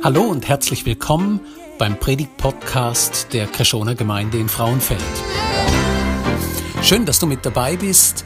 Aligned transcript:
Hallo 0.00 0.22
und 0.22 0.46
herzlich 0.46 0.86
willkommen 0.86 1.40
beim 1.76 1.98
Predigt-Podcast 1.98 3.32
der 3.32 3.48
Kreschoner 3.48 3.96
Gemeinde 3.96 4.38
in 4.38 4.48
Frauenfeld. 4.48 5.02
Schön, 6.82 7.04
dass 7.04 7.18
du 7.18 7.26
mit 7.26 7.44
dabei 7.44 7.76
bist. 7.76 8.24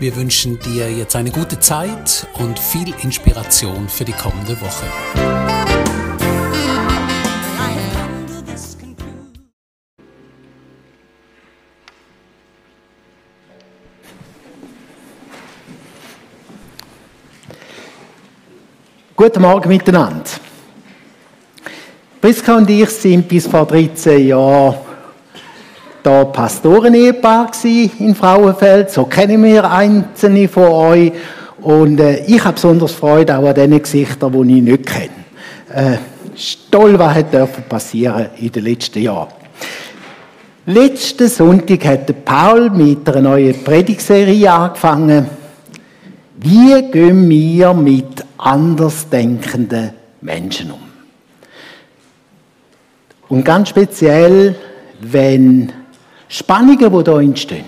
Wir 0.00 0.16
wünschen 0.16 0.58
dir 0.58 0.90
jetzt 0.90 1.14
eine 1.14 1.30
gute 1.30 1.60
Zeit 1.60 2.26
und 2.40 2.58
viel 2.58 2.92
Inspiration 3.02 3.88
für 3.88 4.04
die 4.04 4.12
kommende 4.14 4.60
Woche. 4.60 4.86
Guten 19.14 19.40
Morgen 19.40 19.68
miteinander. 19.68 20.24
Priska 22.26 22.56
und 22.56 22.68
ich 22.68 22.90
sind 22.90 23.28
bis 23.28 23.46
vor 23.46 23.64
13 23.66 24.26
Jahren 24.26 24.74
da 26.02 26.24
Pastoren-Ehepaar 26.24 27.52
in 27.62 28.16
Frauenfeld. 28.16 28.90
So 28.90 29.04
kennen 29.04 29.44
wir 29.44 29.70
einzelne 29.70 30.48
von 30.48 30.64
euch. 30.64 31.12
Und 31.62 32.00
äh, 32.00 32.24
ich 32.26 32.42
habe 32.42 32.54
besonders 32.54 32.90
Freude 32.90 33.38
auch 33.38 33.46
an 33.46 33.54
den 33.54 33.80
Gesichtern, 33.80 34.32
die 34.32 34.56
ich 34.56 34.62
nicht 34.64 34.86
kenne. 34.86 35.10
Äh, 35.72 35.98
toll, 36.68 36.98
was 36.98 37.14
hat 37.14 37.68
passieren 37.68 38.26
in 38.38 38.50
den 38.50 38.64
letzten 38.64 39.02
Jahren. 39.02 39.28
Letzten 40.66 41.28
Sonntag 41.28 41.84
hat 41.84 42.24
Paul 42.24 42.70
mit 42.70 43.08
einer 43.08 43.20
neuen 43.20 43.62
Predigserie 43.62 44.52
angefangen. 44.52 45.28
Wie 46.38 46.90
gehen 46.90 47.28
wir 47.28 47.72
mit 47.72 48.24
andersdenkenden 48.36 49.90
Menschen 50.20 50.72
um? 50.72 50.85
Und 53.28 53.44
ganz 53.44 53.70
speziell, 53.70 54.54
wenn 55.00 55.72
Spannungen, 56.28 57.04
die 57.04 57.10
hier 57.10 57.20
entstehen, 57.20 57.64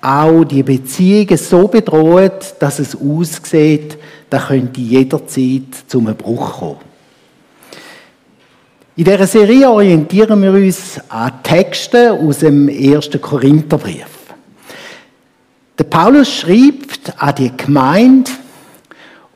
auch 0.00 0.44
die 0.44 0.62
Beziehungen 0.62 1.36
so 1.36 1.66
bedroht, 1.66 2.54
dass 2.60 2.78
es 2.78 2.96
aussieht, 2.96 3.98
da 4.30 4.38
könnte 4.38 4.80
jederzeit 4.80 5.74
zum 5.86 6.04
Bruch 6.14 6.60
kommen. 6.60 6.88
In 8.96 9.04
dieser 9.04 9.26
Serie 9.26 9.70
orientieren 9.70 10.42
wir 10.42 10.52
uns 10.52 11.00
an 11.08 11.42
Texten 11.42 12.10
aus 12.10 12.40
dem 12.40 12.68
ersten 12.68 13.20
Korintherbrief. 13.20 14.06
Der 15.78 15.84
Paulus 15.84 16.28
schreibt 16.32 17.12
an 17.16 17.34
die 17.36 17.56
Gemeinde 17.56 18.30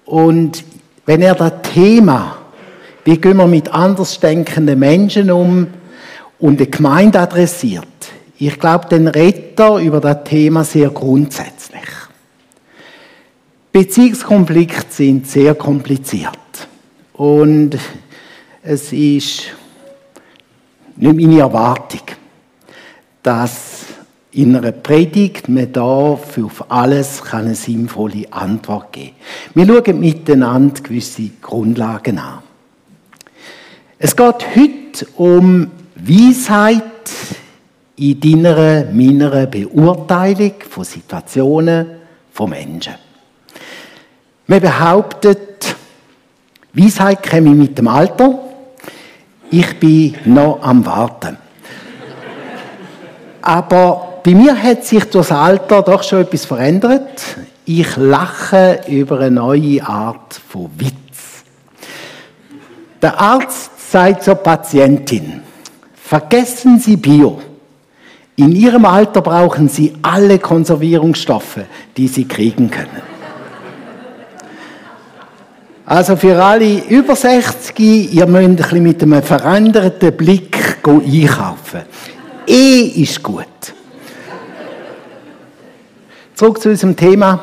und 0.04 0.64
wenn 1.06 1.22
er 1.22 1.36
das 1.36 1.52
Thema 1.72 2.41
wie 3.04 3.18
gehen 3.18 3.36
wir 3.36 3.46
mit 3.46 3.72
andersdenkenden 3.72 4.78
Menschen 4.78 5.30
um 5.30 5.66
und 6.38 6.60
die 6.60 6.70
Gemeinde 6.70 7.20
adressiert? 7.20 7.86
Ich 8.38 8.58
glaube, 8.58 8.88
den 8.88 9.08
Retter 9.08 9.78
über 9.78 10.00
das 10.00 10.24
Thema 10.24 10.64
sehr 10.64 10.90
grundsätzlich. 10.90 11.82
Beziehungskonflikte 13.72 14.86
sind 14.90 15.26
sehr 15.26 15.54
kompliziert. 15.54 16.36
Und 17.12 17.78
es 18.62 18.92
ist 18.92 19.44
nicht 20.96 21.16
meine 21.16 21.38
Erwartung, 21.40 22.02
dass 23.22 23.84
in 24.32 24.56
einer 24.56 24.72
Predigt 24.72 25.48
man 25.48 25.72
da 25.72 25.82
auf 25.82 26.70
alles 26.70 27.22
eine 27.32 27.54
sinnvolle 27.54 28.32
Antwort 28.32 28.92
geben 28.92 29.12
kann. 29.54 29.66
Wir 29.68 29.82
schauen 29.82 30.00
miteinander 30.00 30.82
gewisse 30.82 31.30
Grundlagen 31.40 32.18
an. 32.18 32.38
Es 34.04 34.16
geht 34.16 34.56
heute 34.56 35.06
um 35.16 35.70
Weisheit 35.94 36.82
in 37.94 38.18
deiner, 38.18 38.86
meiner 38.92 39.46
Beurteilung 39.46 40.54
von 40.68 40.82
Situationen, 40.82 41.86
von 42.32 42.50
Menschen. 42.50 42.94
Man 44.48 44.60
behauptet, 44.60 45.76
Weisheit 46.72 47.22
käme 47.22 47.50
mit 47.50 47.78
dem 47.78 47.86
Alter. 47.86 48.40
Ich 49.52 49.78
bin 49.78 50.16
noch 50.24 50.58
am 50.62 50.84
Warten. 50.84 51.36
Aber 53.40 54.20
bei 54.24 54.34
mir 54.34 54.60
hat 54.60 54.84
sich 54.84 55.04
durch 55.04 55.28
das 55.28 55.30
Alter 55.30 55.80
doch 55.82 56.02
schon 56.02 56.22
etwas 56.22 56.44
verändert. 56.44 57.22
Ich 57.66 57.96
lache 57.96 58.80
über 58.88 59.20
eine 59.20 59.30
neue 59.30 59.86
Art 59.86 60.40
von 60.48 60.68
Witz. 60.76 61.44
Der 63.00 63.20
Arzt 63.20 63.71
sagt 63.92 64.22
zur 64.24 64.36
Patientin, 64.36 65.42
vergessen 65.94 66.78
Sie 66.78 66.96
Bio. 66.96 67.42
In 68.36 68.52
Ihrem 68.52 68.86
Alter 68.86 69.20
brauchen 69.20 69.68
Sie 69.68 69.92
alle 70.00 70.38
Konservierungsstoffe, 70.38 71.60
die 71.94 72.08
Sie 72.08 72.26
kriegen 72.26 72.70
können. 72.70 73.02
Also 75.84 76.16
für 76.16 76.42
alle 76.42 76.86
über 76.88 77.14
60, 77.14 78.14
ihr 78.14 78.26
müsst 78.26 78.72
ein 78.72 78.82
mit 78.82 79.02
einem 79.02 79.22
veränderten 79.22 80.16
Blick 80.16 80.78
einkaufen. 80.82 81.82
Eh 82.46 83.02
ist 83.02 83.22
gut. 83.22 83.44
Zurück 86.34 86.62
zu 86.62 86.70
unserem 86.70 86.96
Thema. 86.96 87.40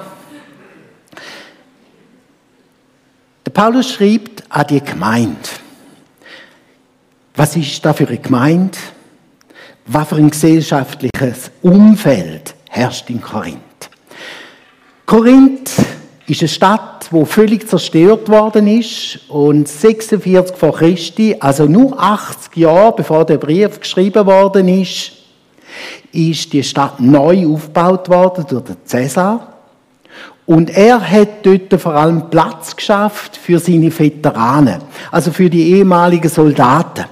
Der 3.45 3.51
Paulus 3.51 3.91
schreibt 3.91 4.43
an 4.49 4.65
die 4.67 4.81
Gemeinde. 4.81 5.37
Was 7.39 7.55
ist 7.55 7.85
da 7.85 7.93
für 7.93 8.05
eine 8.05 8.17
Gemeinde? 8.17 8.77
Was 9.85 10.09
für 10.09 10.17
ein 10.17 10.29
gesellschaftliches 10.29 11.51
Umfeld 11.61 12.53
herrscht 12.69 13.09
in 13.09 13.21
Korinth? 13.21 13.89
Korinth 15.05 15.71
ist 16.27 16.41
eine 16.41 16.49
Stadt, 16.49 17.07
wo 17.11 17.23
völlig 17.23 17.65
zerstört 17.69 18.27
worden 18.27 18.67
ist 18.67 19.21
und 19.29 19.69
46 19.69 20.57
vor 20.57 20.73
Christi, 20.73 21.37
also 21.39 21.63
nur 21.63 21.97
80 21.97 22.57
Jahre 22.57 22.95
bevor 22.97 23.23
der 23.23 23.37
Brief 23.37 23.79
geschrieben 23.79 24.25
worden 24.25 24.67
ist, 24.67 25.13
ist 26.11 26.51
die 26.51 26.61
Stadt 26.61 26.99
neu 26.99 27.47
aufgebaut 27.47 28.09
worden 28.09 28.47
durch 28.49 28.65
den 28.65 28.75
Cäsar. 28.83 29.53
Und 30.45 30.71
er 30.71 30.99
hat 30.99 31.45
dort 31.45 31.79
vor 31.79 31.95
allem 31.95 32.29
Platz 32.29 32.75
geschafft 32.75 33.37
für 33.37 33.59
seine 33.59 33.97
Veteranen, 33.97 34.81
also 35.09 35.31
für 35.31 35.49
die 35.49 35.71
ehemaligen 35.75 36.27
Soldaten. 36.27 37.05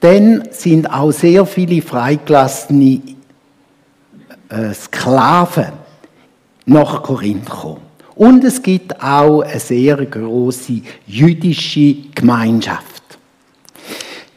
Dann 0.00 0.48
sind 0.50 0.90
auch 0.90 1.12
sehr 1.12 1.44
viele 1.46 1.82
freigelassene 1.82 3.00
äh, 4.48 4.72
Sklaven 4.72 5.72
nach 6.66 7.02
Korinth 7.02 7.46
gekommen. 7.46 7.82
Und 8.14 8.44
es 8.44 8.62
gibt 8.62 9.02
auch 9.02 9.42
eine 9.42 9.60
sehr 9.60 10.04
große 10.04 10.82
jüdische 11.06 11.96
Gemeinschaft. 12.14 13.00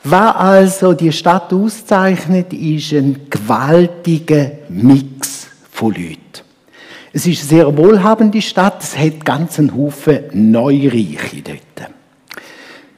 Was 0.04 0.36
also 0.36 0.94
die 0.94 1.12
Stadt 1.14 1.54
auszeichnet, 1.54 2.52
ist 2.54 2.92
ein 2.92 3.28
gewaltiger 3.30 4.52
Mix 4.70 5.48
von 5.72 5.94
Leuten. 5.94 6.20
Es 7.14 7.26
ist 7.26 7.42
eine 7.42 7.50
sehr 7.50 7.78
wohlhabende 7.78 8.42
Stadt, 8.42 8.84
es 8.84 8.98
hat 8.98 9.24
ganz 9.24 9.60
einen 9.60 9.76
Haufen 9.76 10.24
Neureiche 10.34 11.42
dort. 11.44 11.93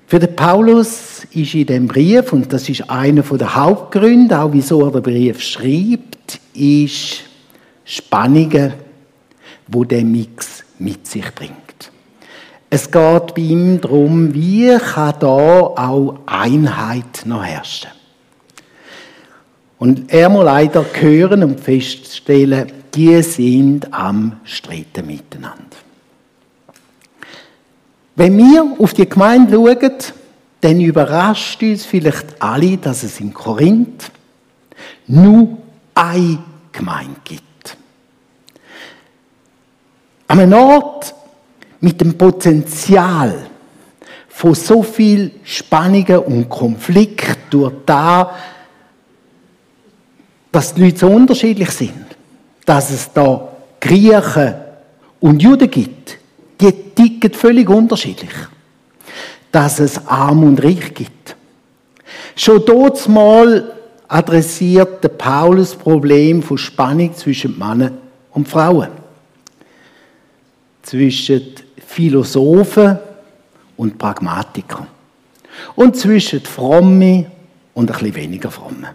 Für 0.07 0.19
den 0.19 0.35
Paulus 0.35 1.25
ist 1.31 1.55
in 1.55 1.65
dem 1.65 1.87
Brief, 1.87 2.31
und 2.31 2.53
das 2.53 2.69
ist 2.69 2.89
einer 2.89 3.23
der 3.23 3.55
Hauptgründe, 3.55 4.39
auch 4.39 4.53
wieso 4.53 4.85
er 4.85 4.91
den 4.91 5.01
Brief 5.01 5.41
schreibt, 5.41 6.39
ist 6.53 7.23
Spannungen, 7.83 8.73
wo 9.67 9.83
der 9.83 10.03
Mix 10.03 10.63
mit 10.77 11.07
sich 11.07 11.33
bringt. 11.33 11.55
Es 12.69 12.91
geht 12.91 13.35
bei 13.35 13.41
ihm 13.41 13.81
darum, 13.81 14.33
wie 14.33 14.77
kann 14.77 15.15
da 15.19 15.27
auch 15.27 16.19
Einheit 16.25 17.23
noch 17.25 17.43
herrschen. 17.43 17.91
Und 19.79 20.11
er 20.13 20.29
muss 20.29 20.45
leider 20.45 20.85
hören 20.93 21.43
und 21.43 21.59
feststellen, 21.59 22.71
die 22.93 23.21
sind 23.23 23.93
am 23.93 24.37
Streiten 24.43 25.07
miteinander. 25.07 25.84
Wenn 28.15 28.37
wir 28.37 28.75
auf 28.79 28.93
die 28.93 29.07
Gemeinde 29.07 29.55
schauen, 29.55 29.91
dann 30.61 30.79
überrascht 30.79 31.61
uns 31.61 31.85
vielleicht 31.85 32.41
alle, 32.41 32.77
dass 32.77 33.03
es 33.03 33.19
in 33.19 33.33
Korinth 33.33 34.11
nur 35.07 35.57
eine 35.93 36.39
Gemeinde 36.71 37.19
gibt. 37.23 37.77
An 40.27 40.39
einem 40.39 40.53
Ort 40.53 41.13
mit 41.81 42.01
dem 42.01 42.17
Potenzial 42.17 43.47
von 44.29 44.55
so 44.55 44.81
viel 44.81 45.31
Spannungen 45.43 46.19
und 46.19 46.49
Konflikt 46.49 47.37
durch 47.49 47.73
da, 47.85 48.35
dass 50.51 50.73
die 50.73 50.85
Leute 50.85 50.99
so 50.99 51.07
unterschiedlich 51.07 51.69
sind, 51.71 52.05
dass 52.65 52.89
es 52.89 53.11
da 53.13 53.49
Griechen 53.79 54.55
und 55.19 55.41
Juden 55.41 55.69
gibt, 55.69 56.17
die 56.59 56.71
ticken 56.71 57.33
völlig 57.33 57.69
unterschiedlich. 57.69 58.31
dass 59.55 59.79
es 59.79 60.05
Arm 60.05 60.43
und 60.43 60.61
Reich 60.61 60.93
gibt. 60.93 61.33
Schon 62.35 62.61
dort 62.65 63.07
mal 63.07 63.73
adressiert 64.05 65.01
der 65.01 65.07
Paulus 65.07 65.69
das 65.69 65.79
Problem 65.79 66.43
von 66.43 66.57
Spannung 66.57 67.15
zwischen 67.15 67.57
Männern 67.57 67.97
und 68.31 68.49
Frauen. 68.49 68.89
Zwischen 70.83 71.53
Philosophen 71.87 72.99
und 73.77 73.97
Pragmatikern. 73.97 74.87
Und 75.75 75.95
zwischen 75.95 76.41
Frommen 76.41 77.27
und 77.73 77.89
ein 77.89 77.97
bisschen 77.97 78.15
weniger 78.15 78.51
Frommen. 78.51 78.87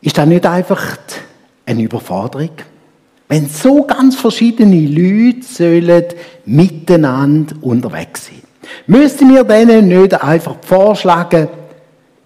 Ist 0.00 0.18
das 0.18 0.26
nicht 0.26 0.44
einfach 0.44 0.98
eine 1.64 1.82
Überforderung? 1.82 2.50
Wenn 3.28 3.48
so 3.48 3.82
ganz 3.82 4.16
verschiedene 4.16 4.86
Leute 4.86 5.42
sollen 5.42 6.04
miteinander 6.44 7.56
unterwegs 7.60 8.26
sein. 8.26 8.42
Müssten 8.86 9.34
wir 9.34 9.44
denen 9.44 9.88
nicht 9.88 10.14
einfach 10.14 10.56
vorschlagen, 10.60 11.48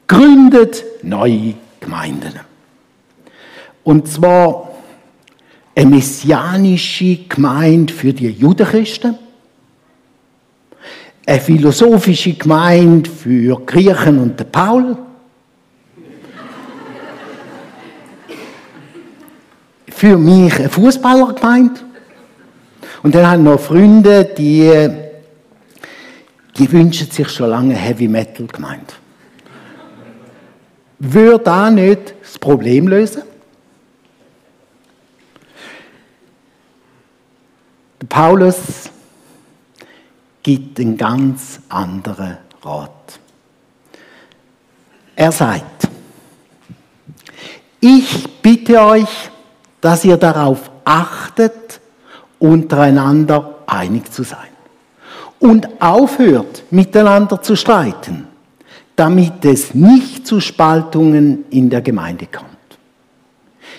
gründet 0.07 0.85
neue 1.03 1.55
Gemeinden. 1.81 2.41
Und 3.83 4.09
zwar 4.09 4.71
eine 5.75 5.91
messianische 5.91 7.17
Gemeinde 7.29 7.93
für 7.93 8.13
die 8.13 8.29
Judenchristen, 8.29 9.17
eine 11.27 11.41
philosophische 11.41 12.35
Gemeinde 12.35 13.09
für 13.09 13.61
Griechen 13.65 14.19
und 14.19 14.39
den 14.39 14.51
Paul, 14.51 14.97
für 20.01 20.17
mich 20.17 20.59
eine 20.59 20.71
Fußballergemeinde. 20.71 21.79
Und 23.03 23.15
dann 23.15 23.27
haben 23.27 23.43
noch 23.43 23.61
Freunde, 23.61 24.25
die, 24.25 24.89
die 26.57 26.73
wünschen 26.73 27.11
sich 27.11 27.29
schon 27.29 27.51
lange 27.51 27.75
Heavy 27.75 28.09
Metal 28.09 28.47
Gemeinde. 28.47 28.95
Würde 30.99 31.45
da 31.45 31.71
nicht 31.71 32.15
das 32.23 32.39
Problem 32.39 32.89
lösen? 32.89 33.25
Paulus 38.09 38.89
gibt 40.43 40.81
einen 40.81 40.97
ganz 40.97 41.61
anderen 41.69 42.39
Rat. 42.63 43.21
Er 45.15 45.31
sagt, 45.31 45.89
ich 47.81 48.41
bitte 48.41 48.81
euch, 48.81 49.30
dass 49.81 50.05
ihr 50.05 50.17
darauf 50.17 50.71
achtet, 50.85 51.81
untereinander 52.39 53.59
einig 53.67 54.13
zu 54.13 54.23
sein. 54.23 54.39
Und 55.39 55.81
aufhört, 55.81 56.65
miteinander 56.71 57.41
zu 57.41 57.57
streiten, 57.57 58.27
damit 58.97 59.45
es 59.45 59.75
nicht 59.75 60.27
zu 60.27 60.41
Spaltungen 60.41 61.45
in 61.51 61.71
der 61.71 61.81
Gemeinde 61.81 62.27
kommt. 62.27 62.51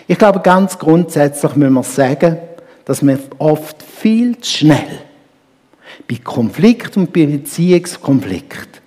Ich 0.07 0.17
glaube, 0.17 0.39
ganz 0.39 0.77
grundsätzlich 0.77 1.55
müssen 1.55 1.73
wir 1.73 1.83
sagen, 1.83 2.37
dass 2.85 3.05
wir 3.05 3.19
oft 3.37 3.83
viel 3.83 4.37
zu 4.39 4.49
schnell 4.57 4.99
bei 6.09 6.15
Konflikt 6.23 6.97
und 6.97 7.13
bei 7.13 7.25
Beziehungskonflikt 7.25 8.81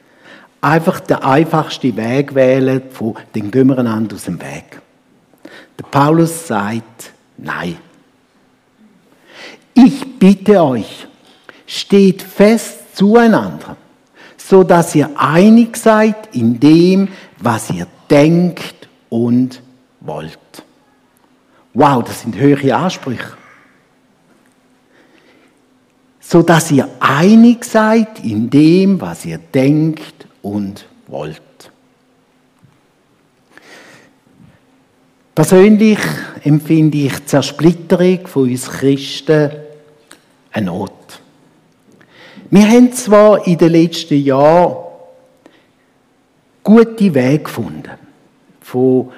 einfach 0.60 1.00
den 1.00 1.18
einfachsten 1.18 1.96
Weg 1.96 2.34
wählen, 2.34 2.82
von 2.90 3.14
den 3.34 3.50
gehen 3.50 3.68
wir 3.68 3.78
einander 3.78 4.16
aus 4.16 4.24
dem 4.24 4.40
Weg. 4.40 4.80
Der 5.78 5.84
Paulus 5.84 6.46
sagt, 6.46 7.12
nein. 7.36 7.78
Ich 9.74 10.18
bitte 10.18 10.62
euch, 10.62 11.06
steht 11.66 12.22
fest 12.22 12.96
zueinander, 12.96 13.76
so 14.36 14.62
dass 14.62 14.94
ihr 14.94 15.10
einig 15.16 15.76
seid 15.76 16.34
in 16.34 16.60
dem, 16.60 17.08
was 17.38 17.70
ihr 17.70 17.88
denkt 18.08 18.88
und 19.08 19.62
wollt. 20.00 20.38
Wow, 21.72 22.04
das 22.04 22.20
sind 22.20 22.36
höhere 22.36 22.76
Ansprüche. 22.76 23.32
So 26.20 26.42
dass 26.42 26.70
ihr 26.70 26.88
einig 27.00 27.64
seid 27.64 28.24
in 28.24 28.48
dem, 28.48 29.00
was 29.00 29.26
ihr 29.26 29.38
denkt 29.38 30.26
und 30.40 30.86
wollt. 31.08 31.42
Persönlich 35.34 35.98
empfinde 36.44 36.98
ich 36.98 37.18
die 37.18 37.26
Zersplitterung 37.26 38.24
von 38.26 38.48
uns 38.48 38.70
Christen 38.70 39.50
eine 40.52 40.66
Not. 40.66 40.92
Wir 42.50 42.68
haben 42.68 42.92
zwar 42.92 43.44
in 43.44 43.58
den 43.58 43.72
letzten 43.72 44.22
Jahren 44.22 44.76
gute 46.62 47.12
Wege 47.12 47.40
gefunden, 47.40 47.90
von 48.60 49.10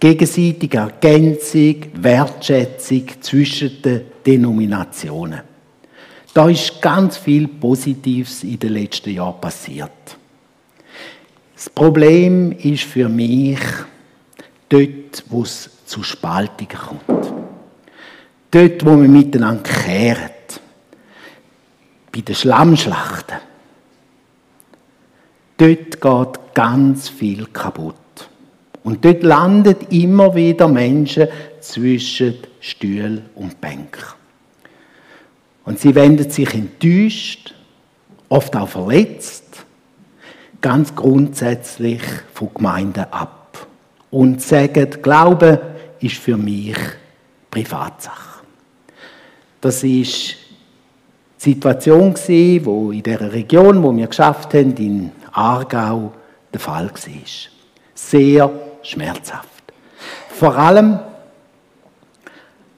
gegenseitiger 0.00 0.84
Ergänzung, 0.84 1.76
Wertschätzung 1.94 3.04
zwischen 3.20 3.82
den 3.82 4.02
Denominationen. 4.24 5.42
Da 6.32 6.48
ist 6.48 6.80
ganz 6.80 7.18
viel 7.18 7.46
Positives 7.46 8.42
in 8.42 8.58
den 8.58 8.72
letzten 8.72 9.10
Jahren 9.10 9.38
passiert. 9.38 9.90
Das 11.54 11.68
Problem 11.68 12.52
ist 12.52 12.84
für 12.84 13.08
mich, 13.08 13.58
dort, 14.68 15.24
wo 15.28 15.42
es 15.42 15.70
zu 15.86 16.02
Spaltungen 16.02 16.68
kommt. 16.68 17.32
Dort, 18.50 18.84
wo 18.84 19.00
wir 19.00 19.08
miteinander 19.08 19.62
kehren. 19.62 20.30
Bei 22.12 22.20
den 22.20 22.34
Schlammschlachten. 22.34 23.38
Dort 25.58 26.00
geht 26.00 26.54
ganz 26.54 27.08
viel 27.08 27.46
kaputt. 27.46 27.94
Und 28.84 29.04
dort 29.04 29.22
landen 29.22 29.76
immer 29.90 30.34
wieder 30.34 30.68
Menschen 30.68 31.28
zwischen 31.60 32.38
Stuhl 32.60 33.22
und 33.34 33.60
Bänken. 33.60 34.04
Und 35.64 35.78
sie 35.78 35.94
wenden 35.94 36.30
sich 36.30 36.54
enttäuscht, 36.54 37.54
oft 38.30 38.56
auch 38.56 38.68
verletzt, 38.68 39.66
ganz 40.62 40.94
grundsätzlich 40.94 42.00
von 42.32 42.54
Gemeinden 42.54 43.04
ab 43.10 43.37
und 44.10 44.42
sagen, 44.42 44.90
Glaube 45.02 45.60
ist 46.00 46.16
für 46.16 46.36
mich 46.36 46.76
Privatsache. 47.50 48.42
Das 49.60 49.82
ist 49.82 50.36
die 51.38 51.52
Situation 51.52 52.14
wo 52.64 52.92
in 52.92 53.02
der 53.02 53.32
Region, 53.32 53.82
wo 53.82 53.94
wir 53.96 54.06
geschafft 54.06 54.54
haben, 54.54 54.74
in 54.76 55.12
Aargau, 55.32 56.12
der 56.52 56.60
Fall 56.60 56.90
war. 56.90 57.22
Sehr 57.94 58.50
schmerzhaft. 58.82 59.48
Vor 60.30 60.56
allem, 60.56 60.98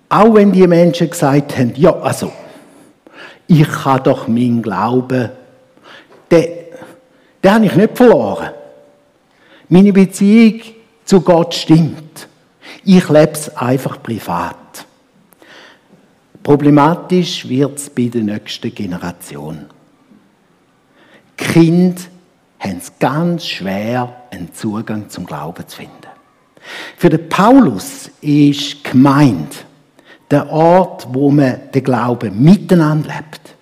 auch 0.09 0.35
wenn 0.35 0.53
die 0.53 0.67
Menschen 0.67 1.11
gesagt 1.11 1.57
haben, 1.57 1.73
ja, 1.77 1.95
also, 2.01 2.33
ich 3.47 3.85
habe 3.85 4.03
doch 4.03 4.29
meinen 4.29 4.63
Glauben, 4.63 5.31
den, 6.31 6.47
den 7.43 7.53
habe 7.53 7.67
ich 7.67 7.75
nicht 7.75 7.97
verloren. 7.97 8.51
Meine 9.69 9.93
Beziehung 9.93 10.61
zu 11.11 11.23
Gott 11.23 11.53
stimmt. 11.57 12.29
Ich 12.85 13.09
lebe 13.09 13.33
es 13.33 13.57
einfach 13.57 14.01
privat. 14.01 14.87
Problematisch 16.41 17.49
wird 17.49 17.79
es 17.79 17.91
bei 17.91 18.05
der 18.05 18.23
nächsten 18.23 18.73
Generation. 18.73 19.67
Die 21.41 21.45
Kinder 21.45 22.01
haben 22.61 22.79
es 22.79 22.97
ganz 23.01 23.45
schwer, 23.45 24.23
einen 24.31 24.55
Zugang 24.55 25.09
zum 25.09 25.27
Glauben 25.27 25.67
zu 25.67 25.79
finden. 25.79 26.07
Für 26.97 27.09
den 27.09 27.29
Paulus 27.29 28.09
ist 28.21 28.85
gemeint 28.85 29.65
der 30.31 30.49
Ort, 30.49 31.09
wo 31.11 31.33
man 31.33 31.73
den 31.75 31.83
Glauben 31.83 32.41
miteinander 32.41 33.09
lebt, 33.17 33.57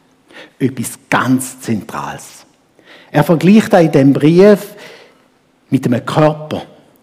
etwas 0.58 0.98
ganz 1.08 1.60
Zentrales. 1.60 2.44
Er 3.10 3.24
vergleicht 3.24 3.72
in 3.72 3.90
dem 3.90 4.12
Brief 4.12 4.74
mit 5.70 5.86
einem 5.86 6.04
Körper 6.04 6.60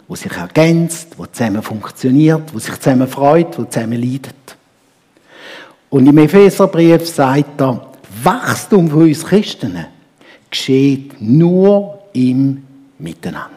wo 0.07 0.15
sich 0.15 0.31
ergänzt, 0.31 1.17
wo 1.17 1.25
zusammen 1.25 1.62
funktioniert, 1.62 2.53
wo 2.53 2.59
sich 2.59 2.79
zusammen 2.79 3.07
freut, 3.07 3.57
wo 3.57 3.65
zusammen 3.65 4.01
leidet. 4.01 4.35
Und 5.89 6.07
im 6.07 6.17
Epheserbrief 6.17 7.07
sagt 7.07 7.62
er, 7.62 7.88
Wachstum 8.24 8.89
von 8.89 9.03
uns 9.03 9.25
Christen 9.25 9.85
geschieht 10.50 11.19
nur 11.21 12.00
im 12.13 12.63
Miteinander. 12.97 13.50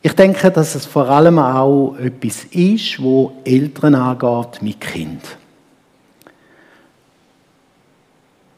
Ich 0.00 0.12
denke, 0.12 0.50
dass 0.50 0.74
es 0.74 0.86
vor 0.86 1.08
allem 1.08 1.38
auch 1.38 1.96
etwas 1.96 2.44
ist, 2.44 3.02
wo 3.02 3.32
Eltern 3.44 3.94
angeht 3.94 4.62
mit 4.62 4.80
Kind. 4.80 5.22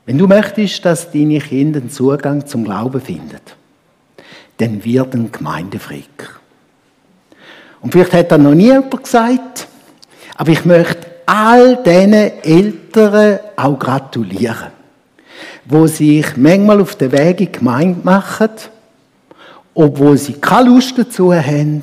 Wenn 0.07 0.19
du 0.19 0.27
möchtest, 0.27 0.85
dass 0.85 1.11
deine 1.11 1.39
Kinder 1.39 1.81
einen 1.81 1.91
Zugang 1.91 2.47
zum 2.47 2.65
Glauben 2.65 3.01
finden, 3.01 3.41
dann 4.61 4.85
wird 4.85 5.15
ein 5.15 5.33
Gemeindefreak. 5.33 6.41
Und 7.81 7.93
vielleicht 7.93 8.13
hat 8.13 8.33
er 8.33 8.39
noch 8.39 8.55
nie 8.55 8.67
jemand 8.67 9.03
gesagt, 9.03 9.69
aber 10.37 10.51
ich 10.51 10.65
möchte 10.65 11.07
all 11.27 11.83
diesen 11.83 12.13
Eltern 12.13 13.39
auch 13.57 13.79
gratulieren. 13.79 14.81
wo 15.71 15.87
sich 15.87 16.37
manchmal 16.37 16.81
auf 16.81 16.97
den 16.97 17.13
Weg 17.13 17.41
in 17.41 17.47
die 17.47 17.53
Gemeinde 17.53 18.01
machen, 18.03 18.51
obwohl 19.75 20.19
sie 20.19 20.35
keine 20.35 20.69
Lust 20.69 20.99
dazu 20.99 21.33
haben, 21.33 21.83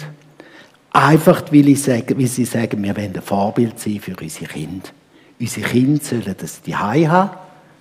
einfach 0.91 1.43
weil, 1.51 1.69
ich 1.69 1.81
sage, 1.81 2.17
weil 2.17 2.27
sie 2.27 2.45
sagen, 2.45 2.83
wir 2.83 2.95
wollen 2.95 3.15
ein 3.15 3.21
Vorbild 3.21 3.79
sein 3.79 3.99
für 3.99 4.15
unsere 4.19 4.45
Kinder. 4.45 4.89
Unsere 5.39 5.67
Kinder 5.67 6.03
sollen 6.03 6.35
das 6.37 6.61
Zuhause 6.61 7.09
haben, 7.09 7.29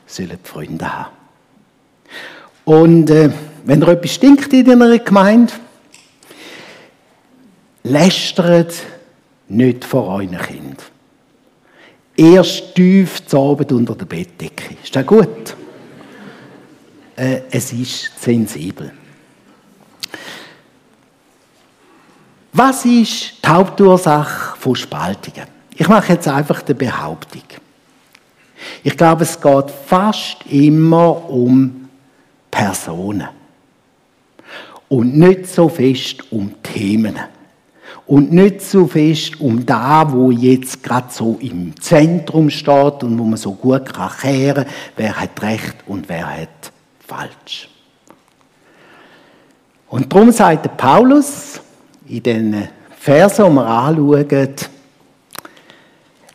sollen 0.07 0.39
Freunde 0.45 0.93
haben. 0.93 1.11
Und 2.65 3.11
äh, 3.11 3.31
wenn 3.67 3.83
er 3.83 3.89
etwas 3.89 4.15
stinkt 4.15 4.53
in 4.53 4.71
einer 4.71 4.99
Gemeinde, 5.01 5.53
lästert 7.83 8.75
nicht 9.49 9.85
vor 9.85 10.07
euren 10.07 10.39
Kind. 10.39 10.83
Erst 12.17 12.75
tief 12.77 13.27
zu 13.27 13.39
Abend 13.39 13.73
unter 13.73 13.97
der 13.97 14.07
Bettdecke. 14.07 14.77
Ist 14.83 14.95
das 14.95 15.05
gut? 15.05 15.57
Äh, 17.17 17.41
es 17.51 17.73
ist 17.73 18.13
sensibel. 18.21 18.93
Was 22.53 22.85
ist 22.85 23.45
die 23.45 23.49
Hauptursache 23.49 24.57
von 24.59 24.77
Spaltungen? 24.77 25.49
Ich 25.75 25.89
mache 25.89 26.13
jetzt 26.13 26.29
einfach 26.29 26.63
die 26.63 26.73
Behauptung. 26.73 27.43
Ich 28.83 28.97
glaube, 28.97 29.25
es 29.25 29.39
geht 29.39 29.71
fast 29.87 30.39
immer 30.47 31.29
um 31.29 31.89
Personen 32.51 33.36
und 34.89 35.17
nicht 35.17 35.47
so 35.47 35.69
fest 35.69 36.33
um 36.33 36.55
Themen 36.63 37.17
und 38.07 38.33
nicht 38.33 38.63
so 38.63 38.87
fest 38.87 39.41
um 39.41 39.67
da, 39.67 40.11
wo 40.13 40.31
jetzt 40.31 40.83
gerade 40.83 41.09
so 41.11 41.37
im 41.41 41.79
Zentrum 41.81 42.51
steht 42.51 43.03
und 43.03 43.19
wo 43.19 43.25
man 43.25 43.37
so 43.37 43.53
gut 43.53 43.93
kann 43.93 44.11
kehren, 44.21 44.67
wer 44.97 45.21
hat 45.21 45.43
recht 45.43 45.77
und 45.87 46.09
wer 46.09 46.27
hat 46.27 46.73
falsch. 47.01 47.69
Und 49.89 50.13
darum 50.13 50.31
sagt 50.33 50.77
Paulus 50.77 51.61
in 52.09 52.23
den 52.23 52.69
Versen, 52.99 53.47
die 53.47 53.53
wir 53.53 53.67
anschauen, 53.67 54.55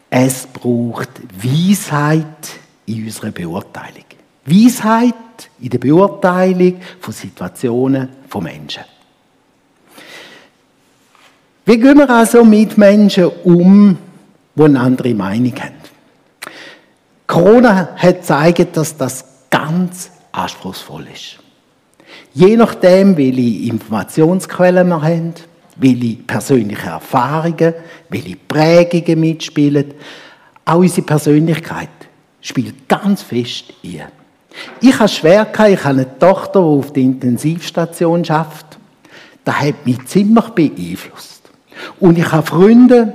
es 0.10 0.46
braucht 0.48 1.10
Weisheit 1.42 2.26
in 2.86 3.06
unserer 3.06 3.32
Beurteilung. 3.32 4.06
Weisheit 4.52 5.16
in 5.60 5.70
der 5.70 5.78
Beurteilung 5.78 6.82
von 7.00 7.14
Situationen 7.14 8.10
von 8.28 8.44
Menschen. 8.44 8.84
Wie 11.66 11.78
gehen 11.78 11.98
wir 11.98 12.10
also 12.10 12.44
mit 12.44 12.78
Menschen 12.78 13.28
um, 13.44 13.98
die 14.56 14.64
eine 14.64 14.80
andere 14.80 15.14
Meinung 15.14 15.56
haben? 15.56 15.76
Corona 17.28 17.96
hat 17.96 18.18
gezeigt, 18.22 18.76
dass 18.76 18.98
das 18.98 19.24
ganz 19.50 20.12
anspruchsvoll 20.32 21.08
ist. 21.14 21.38
Je 22.34 22.58
nachdem, 22.58 23.16
welche 23.16 23.68
Informationsquellen 23.70 24.88
wir 24.90 25.02
haben, 25.02 25.34
welche 25.78 26.16
persönliche 26.16 26.90
Erfahrungen, 26.90 27.74
welche 28.10 28.36
Prägungen 28.36 29.20
mitspielen, 29.20 29.94
auch 30.66 30.80
unsere 30.80 31.06
Persönlichkeit 31.06 31.90
spielt 32.42 32.88
ganz 32.90 33.22
fest 33.22 33.74
ein. 33.84 34.21
Ich 34.80 34.98
habe 35.00 35.10
schwer 35.10 35.48
ich 35.52 35.60
habe 35.60 35.90
eine 35.90 36.20
Tochter, 36.20 36.60
die 36.60 36.66
auf 36.66 36.94
der 36.94 37.04
Intensivstation 37.04 38.26
schafft. 38.26 38.78
Das 39.44 39.56
hat 39.60 39.86
mich 39.86 40.06
ziemlich 40.06 40.46
beeinflusst. 40.50 41.50
Und 42.00 42.18
ich 42.18 42.32
habe 42.32 42.46
Freunde, 42.46 43.14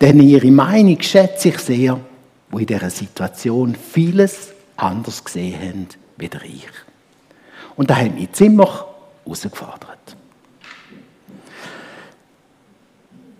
denen 0.00 0.20
ihre 0.20 0.50
Meinung 0.50 1.00
schätze 1.00 1.48
ich 1.48 1.58
sehr, 1.58 1.98
die 2.52 2.60
in 2.60 2.66
dieser 2.66 2.90
Situation 2.90 3.74
vieles 3.74 4.52
anders 4.76 5.24
gesehen 5.24 5.60
haben, 5.60 5.88
wie 6.16 6.26
ich. 6.26 6.68
Und 7.76 7.90
das 7.90 7.98
hat 7.98 8.14
mich 8.14 8.32
ziemlich 8.32 8.68
herausgefordert. 9.24 10.16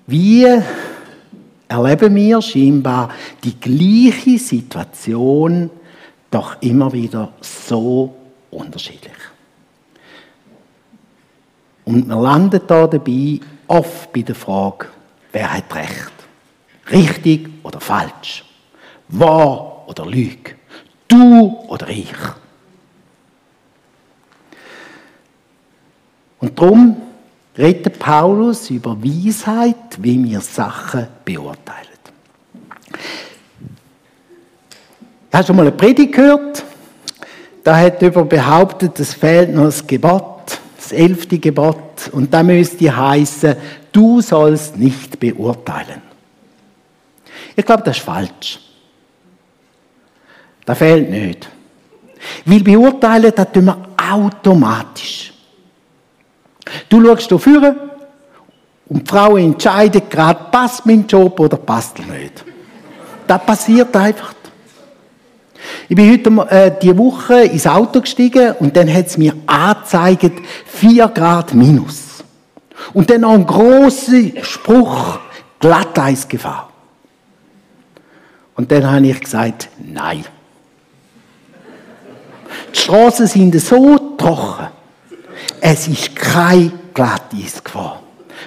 Wie 0.07 0.47
erleben 1.69 2.15
wir 2.15 2.43
scheinbar 2.43 3.11
die 3.43 3.59
gleiche 3.59 4.39
Situation, 4.39 5.71
doch 6.35 6.61
immer 6.61 6.93
wieder 6.93 7.33
so 7.41 8.15
unterschiedlich. 8.51 9.13
Und 11.85 12.09
man 12.09 12.21
landet 12.21 12.65
da 12.69 12.87
dabei 12.87 13.41
oft 13.69 14.13
bei 14.13 14.23
der 14.23 14.35
Frage, 14.35 14.87
wer 15.33 15.53
hat 15.53 15.75
recht? 15.75 16.13
Richtig 16.91 17.49
oder 17.63 17.81
falsch? 17.81 18.45
Wahr 19.09 19.89
oder 19.89 20.07
Lüge? 20.07 20.57
Du 21.07 21.61
oder 21.69 21.89
ich? 21.89 22.13
Und 26.41 26.59
darum 26.59 26.97
redet 27.57 27.99
Paulus 27.99 28.71
über 28.71 28.97
Weisheit, 29.03 30.03
wie 30.03 30.23
wir 30.25 30.41
Sachen 30.41 31.07
beurteilen. 31.25 31.94
Hast 35.35 35.49
du 35.49 35.53
mal 35.53 35.63
eine 35.63 35.73
Predigt 35.73 36.13
gehört? 36.13 36.63
Da 37.65 37.77
hat 37.77 38.01
jemand 38.01 38.29
behauptet, 38.29 39.01
es 39.01 39.15
fehlt 39.15 39.53
noch 39.53 39.65
das 39.65 39.85
Gebot, 39.85 40.61
das 40.77 40.93
elfte 40.93 41.41
Gebot. 41.41 42.09
Und 42.13 42.33
da 42.33 42.45
müsste 42.45 42.97
heißen, 42.97 43.57
du 43.91 44.21
sollst 44.21 44.77
nicht 44.77 45.19
beurteilen. 45.19 46.03
Ich 47.57 47.67
glaube, 47.67 47.83
das 47.83 47.97
ist 47.97 48.05
falsch. 48.05 48.61
Das 50.65 50.79
fehlt 50.79 51.11
nicht. 51.11 51.49
Weil 52.45 52.63
beurteilen, 52.63 53.33
das 53.35 53.51
tun 53.51 53.65
wir 53.65 53.89
automatisch. 54.13 55.33
Du 56.89 57.05
schaust 57.05 57.29
hier 57.29 57.39
vorne 57.41 57.77
und 58.89 59.03
die 59.03 59.11
Frau 59.11 59.37
entscheidet 59.37 60.09
gerade, 60.09 60.45
passt 60.53 60.87
mein 60.87 61.05
Job 61.09 61.41
oder 61.41 61.57
passt 61.57 61.99
er 61.99 62.07
nicht. 62.07 62.45
Das 63.27 63.45
passiert 63.45 63.97
einfach. 63.97 64.33
Ich 65.89 65.97
bin 65.97 66.11
heute 66.11 66.31
äh, 66.51 66.73
die 66.81 66.97
Woche 66.97 67.43
ins 67.45 67.67
Auto 67.67 68.01
gestiegen 68.01 68.53
und 68.59 68.75
dann 68.77 68.93
hat 68.93 69.07
es 69.07 69.19
mir 69.19 69.35
angezeigt, 69.47 70.33
4 70.67 71.09
Grad 71.09 71.53
minus. 71.53 72.25
Und 72.95 73.11
dann 73.11 73.23
noch 73.23 73.33
ein 73.33 73.47
großer 73.47 74.43
Spruch, 74.43 75.19
Glatteisgefahr. 75.61 76.71
Und 78.57 78.71
dann 78.71 78.91
habe 78.91 79.07
ich 79.07 79.21
gesagt, 79.21 79.69
nein. 79.79 80.25
Die 82.73 82.79
Straßen 82.79 83.27
sind 83.27 83.61
so 83.61 84.17
trocken. 84.17 84.69
Es 85.61 85.89
ist 85.89 86.15
kein 86.17 86.73
Glatteisgefahr. 86.95 88.03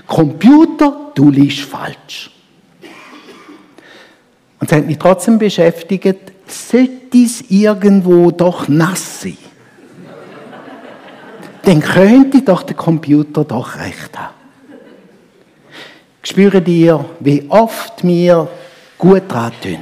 Computer, 0.08 1.12
du 1.14 1.30
liegst 1.30 1.60
falsch. 1.60 2.32
Und 4.60 4.72
es 4.72 4.76
hat 4.76 4.86
mich 4.86 4.98
trotzdem 4.98 5.38
beschäftigt, 5.38 6.37
sollte 6.52 7.18
es 7.18 7.42
irgendwo 7.50 8.32
doch 8.32 8.68
nass 8.68 9.22
sein, 9.22 9.38
dann 11.64 11.82
könnte 11.82 12.42
doch 12.42 12.64
der 12.64 12.76
Computer 12.76 13.44
doch 13.44 13.78
recht 13.78 14.18
haben. 14.18 14.34
Spüren 16.24 16.64
dir, 16.64 17.06
wie 17.20 17.46
oft 17.50 18.06
wir 18.06 18.48
gut 18.98 19.24
daran 19.30 19.54
tun. 19.62 19.78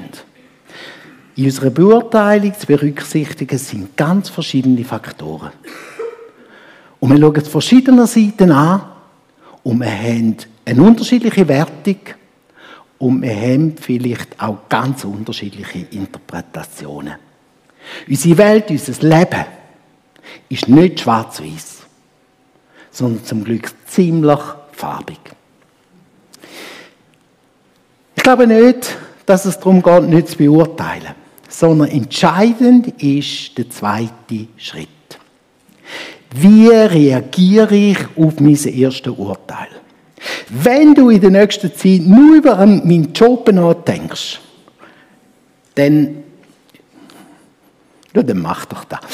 In 1.35 1.45
unserer 1.45 1.69
Beurteilung 1.69 2.53
zu 2.57 2.67
berücksichtigen 2.67 3.57
sind 3.57 3.97
ganz 3.97 4.29
verschiedene 4.29 4.83
Faktoren. 4.85 5.51
Und 6.99 7.11
wir 7.11 7.19
schauen 7.19 7.35
es 7.35 7.47
verschiedene 7.47 8.07
Seiten 8.07 8.51
an 8.51 8.81
und 9.63 9.79
wir 9.79 9.91
haben 9.91 10.37
eine 10.65 10.81
unterschiedliche 10.81 11.47
Wertung 11.47 11.97
und 12.97 13.21
wir 13.21 13.35
haben 13.35 13.75
vielleicht 13.77 14.39
auch 14.39 14.69
ganz 14.69 15.03
unterschiedliche 15.03 15.79
Interpretationen. 15.91 17.15
Unsere 18.07 18.37
Welt, 18.37 18.71
unser 18.71 19.07
Leben 19.07 19.45
ist 20.49 20.67
nicht 20.67 21.01
schwarz-weiß, 21.01 21.83
sondern 22.91 23.23
zum 23.23 23.43
Glück 23.43 23.71
ziemlich 23.87 24.39
farbig. 24.71 25.19
Ich 28.15 28.23
glaube 28.23 28.47
nicht, 28.47 28.97
dass 29.25 29.45
es 29.45 29.59
darum 29.59 29.83
geht, 29.83 30.03
nicht 30.03 30.29
zu 30.29 30.37
beurteilen, 30.37 31.13
sondern 31.47 31.89
entscheidend 31.89 33.01
ist 33.01 33.57
der 33.57 33.69
zweite 33.69 34.47
Schritt. 34.57 34.89
Wie 36.33 36.67
reagiere 36.67 37.75
ich 37.75 37.97
auf 38.15 38.39
mein 38.39 38.55
erstes 38.55 39.13
Urteil? 39.13 39.69
Wenn 40.49 40.93
du 40.93 41.09
in 41.09 41.21
der 41.21 41.31
nächsten 41.31 41.73
Zeit 41.73 42.01
nur 42.01 42.37
über 42.37 42.57
meinen 42.57 43.13
Job 43.13 43.51
nachdenkst, 43.51 44.39
dann, 45.75 46.23
ja, 48.13 48.23
dann 48.23 48.41
mach 48.41 48.65
doch 48.65 48.85
das. 48.85 48.99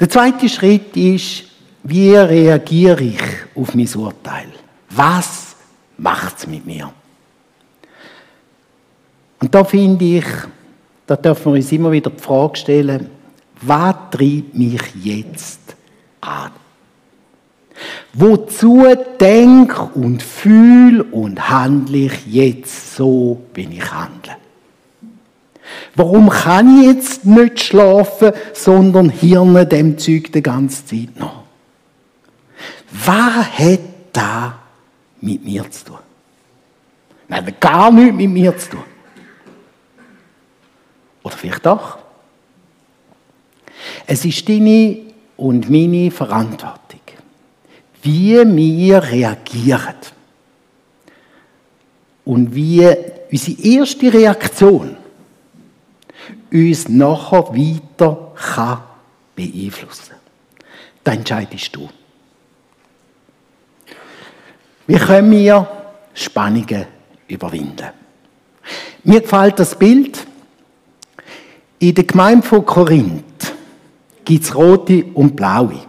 der 0.00 0.08
zweite 0.08 0.48
Schritt 0.48 0.96
ist, 0.96 1.44
wie 1.84 2.14
reagiere 2.14 3.02
ich 3.02 3.22
auf 3.54 3.74
mein 3.74 3.88
Urteil? 3.94 4.48
Was 4.90 5.56
macht 5.96 6.38
es 6.38 6.46
mit 6.46 6.66
mir? 6.66 6.92
Und 9.40 9.54
da 9.54 9.64
finde 9.64 10.04
ich 10.04 10.24
da 11.08 11.16
dürfen 11.16 11.46
wir 11.46 11.56
uns 11.56 11.72
immer 11.72 11.90
wieder 11.90 12.10
die 12.10 12.22
Frage 12.22 12.56
stellen, 12.56 13.08
was 13.62 13.94
treibt 14.10 14.54
mich 14.54 14.82
jetzt 15.02 15.74
an? 16.20 16.50
Wozu 18.12 18.84
denk 19.20 19.96
und 19.96 20.22
fühl 20.22 21.00
und 21.00 21.48
handle 21.50 21.98
ich 21.98 22.26
jetzt 22.26 22.96
so, 22.96 23.40
wie 23.54 23.68
ich 23.70 23.92
handle? 23.92 24.36
Warum 25.94 26.30
kann 26.30 26.80
ich 26.80 26.86
jetzt 26.86 27.24
nicht 27.24 27.60
schlafen, 27.60 28.32
sondern 28.52 29.10
hirne 29.10 29.66
dem 29.66 29.98
Zeug 29.98 30.32
die 30.32 30.42
ganze 30.42 30.84
Zeit 30.86 31.18
noch? 31.18 31.44
Was 32.90 33.58
hat 33.58 33.80
da 34.12 34.58
mit 35.20 35.44
mir 35.44 35.70
zu 35.70 35.84
tun? 35.84 35.98
Nein, 37.28 37.54
gar 37.60 37.90
nichts 37.90 38.16
mit 38.16 38.30
mir 38.30 38.56
zu 38.56 38.70
tun. 38.70 38.84
Oder 41.22 41.36
vielleicht 41.36 41.66
doch. 41.66 41.98
Es 44.06 44.24
ist 44.24 44.48
deine 44.48 44.98
und 45.36 45.70
meine 45.70 46.10
Verantwortung, 46.10 46.97
wie 48.02 48.56
wir 48.56 49.02
reagieren. 49.02 49.94
Und 52.24 52.54
wie 52.54 52.86
unsere 53.32 53.62
erste 53.62 54.12
Reaktion 54.12 54.96
uns 56.52 56.88
nachher 56.88 57.48
weiter 57.54 58.32
kann 58.34 58.82
beeinflussen. 59.34 60.14
Das 61.04 61.16
entscheidest 61.16 61.74
du. 61.74 61.88
Wie 64.86 64.96
können 64.96 65.30
wir 65.30 65.68
Spannungen 66.14 66.86
überwinden? 67.28 67.88
Mir 69.04 69.20
gefällt 69.20 69.58
das 69.58 69.78
Bild. 69.78 70.26
In 71.78 71.94
der 71.94 72.04
Gemeinde 72.04 72.46
von 72.46 72.64
Korinth 72.66 73.54
gibt 74.24 74.44
es 74.44 74.54
rote 74.54 75.04
und 75.14 75.36
blaue. 75.36 75.80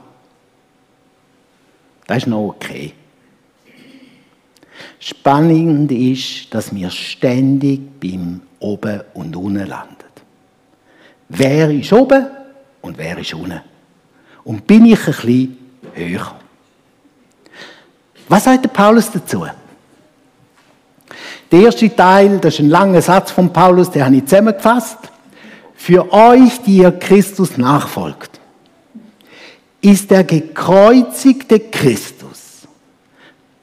Das 2.09 2.17
ist 2.17 2.27
noch 2.27 2.47
okay. 2.47 2.91
Spannend 4.99 5.91
ist, 5.91 6.51
dass 6.51 6.73
wir 6.73 6.89
ständig 6.89 7.99
beim 7.99 8.41
Oben 8.57 9.01
und 9.13 9.35
Unten 9.35 9.67
landen. 9.67 9.95
Wer 11.27 11.69
ist 11.69 11.93
oben 11.93 12.25
und 12.81 12.97
wer 12.97 13.15
ist 13.19 13.35
unten? 13.35 13.61
Und 14.43 14.65
bin 14.65 14.87
ich 14.87 14.97
ein 14.97 15.05
bisschen 15.05 15.57
höher? 15.93 16.35
Was 18.27 18.45
sagt 18.45 18.65
der 18.65 18.69
Paulus 18.69 19.11
dazu? 19.11 19.45
Der 21.51 21.59
erste 21.59 21.95
Teil, 21.95 22.39
das 22.39 22.55
ist 22.55 22.61
ein 22.61 22.69
langer 22.69 23.03
Satz 23.03 23.29
von 23.29 23.53
Paulus, 23.53 23.91
den 23.91 24.03
habe 24.03 24.15
ich 24.15 24.25
zusammengefasst. 24.25 24.97
Für 25.75 26.11
euch, 26.11 26.59
die 26.65 26.77
ihr 26.77 26.91
Christus 26.91 27.55
nachfolgt, 27.55 28.38
ist 29.81 30.11
der 30.11 30.23
gekreuzigte 30.23 31.59
Christus 31.59 32.67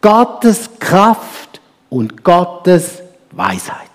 Gottes 0.01 0.71
Kraft 0.79 1.61
und 1.91 2.23
Gottes 2.23 3.03
Weisheit. 3.33 3.91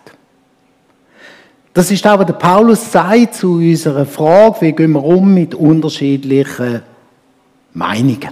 Das 1.73 1.89
ist 1.89 2.03
was 2.03 2.25
der 2.25 2.33
Paulus 2.33 2.91
sagt 2.91 3.35
zu 3.35 3.53
unserer 3.53 4.05
Frage, 4.05 4.61
wie 4.61 4.71
gehen 4.73 4.91
wir 4.91 5.03
um 5.03 5.33
mit 5.33 5.55
unterschiedlichen 5.55 6.81
Meinungen. 7.73 8.31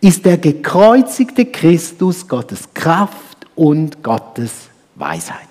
Ist 0.00 0.24
der 0.24 0.38
gekreuzigte 0.38 1.46
Christus 1.46 2.26
Gottes 2.26 2.68
Kraft 2.74 3.46
und 3.54 4.02
Gottes 4.02 4.68
Weisheit? 4.96 5.46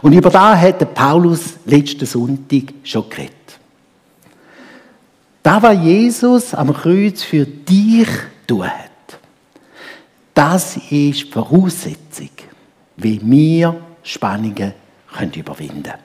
Und 0.00 0.12
über 0.14 0.30
da 0.30 0.56
hat 0.56 0.80
der 0.80 0.86
Paulus 0.86 1.56
letzten 1.66 2.06
Sonntag 2.06 2.72
schon 2.84 3.10
geredet. 3.10 3.41
Da, 5.42 5.60
was 5.60 5.76
Jesus 5.82 6.54
am 6.54 6.72
Kreuz 6.72 7.22
für 7.22 7.44
dich 7.44 8.08
tun 8.46 8.64
hat, 8.64 9.18
das 10.34 10.76
ist 10.76 10.90
die 10.90 11.30
Voraussetzung, 11.30 12.30
wie 12.96 13.20
wir 13.22 13.76
Spannungen 14.02 14.72
könnt 15.12 15.36
überwinden 15.36 15.82
können. 15.82 15.98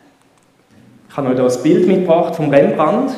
Ich 1.09 1.17
habe 1.17 1.43
euch 1.43 1.57
ein 1.57 1.63
Bild 1.63 1.87
mitgebracht 1.87 2.35
vom 2.35 2.49
Rembrandt. 2.49 3.11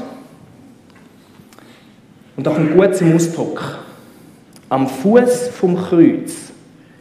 Und 2.35 2.47
auch 2.47 2.55
ein 2.55 2.73
guter 2.73 3.15
Ausdruck. 3.15 3.79
Am 4.69 4.87
Fuß 4.87 5.49
vom 5.49 5.75
Kreuz 5.75 6.51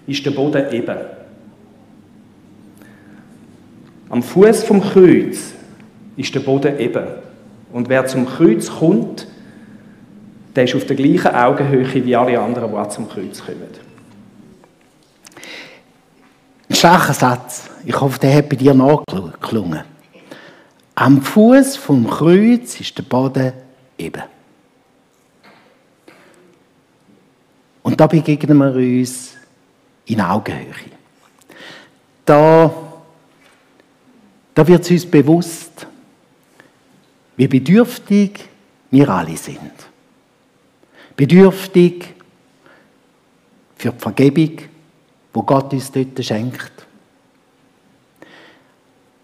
ist 0.06 0.26
der 0.26 0.32
Boden 0.32 0.72
eben. 0.72 0.96
Am 4.08 4.22
Fuß 4.22 4.64
vom 4.64 4.80
Kreuz 4.80 5.52
ist 6.16 6.34
der 6.34 6.40
Boden 6.40 6.78
eben. 6.80 7.04
Und 7.72 7.88
wer 7.88 8.06
zum 8.06 8.26
Kreuz 8.26 8.70
kommt, 8.70 9.26
der 10.56 10.64
ist 10.64 10.74
auf 10.74 10.86
der 10.86 10.96
gleichen 10.96 11.34
Augenhöhe 11.34 12.04
wie 12.04 12.16
alle 12.16 12.40
anderen, 12.40 12.70
die 12.70 12.76
auch 12.76 12.88
zum 12.88 13.08
Kreuz 13.08 13.44
kommen. 13.44 13.68
Ein 16.68 16.74
starker 16.74 17.14
Satz. 17.14 17.70
Ich 17.84 17.98
hoffe, 17.98 18.18
der 18.18 18.34
hat 18.34 18.48
bei 18.48 18.56
dir 18.56 18.74
nachgeklungen. 18.74 19.82
Am 20.94 21.22
Fuß 21.22 21.76
vom 21.76 22.08
Kreuz 22.08 22.80
ist 22.80 22.98
der 22.98 23.04
Boden 23.04 23.52
eben. 23.96 24.22
Und 27.82 28.00
da 28.00 28.06
begegnen 28.06 28.58
wir 28.58 28.74
uns 28.74 29.34
in 30.06 30.20
Augenhöhe. 30.20 30.90
Da, 32.24 32.70
da 34.54 34.66
wird 34.66 34.82
es 34.82 34.90
uns 34.90 35.06
bewusst, 35.06 35.86
wie 37.38 37.46
bedürftig 37.46 38.48
wir 38.90 39.08
alle 39.08 39.36
sind. 39.36 39.72
Bedürftig 41.16 42.14
für 43.76 43.92
die 43.92 43.98
Vergebung, 43.98 44.58
wo 45.32 45.42
Gott 45.42 45.72
uns 45.72 45.90
dort 45.90 46.22
schenkt. 46.22 46.72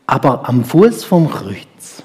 Aber 0.06 0.48
am 0.48 0.64
Fuß 0.64 1.04
vom 1.04 1.28
Kreuz 1.28 2.04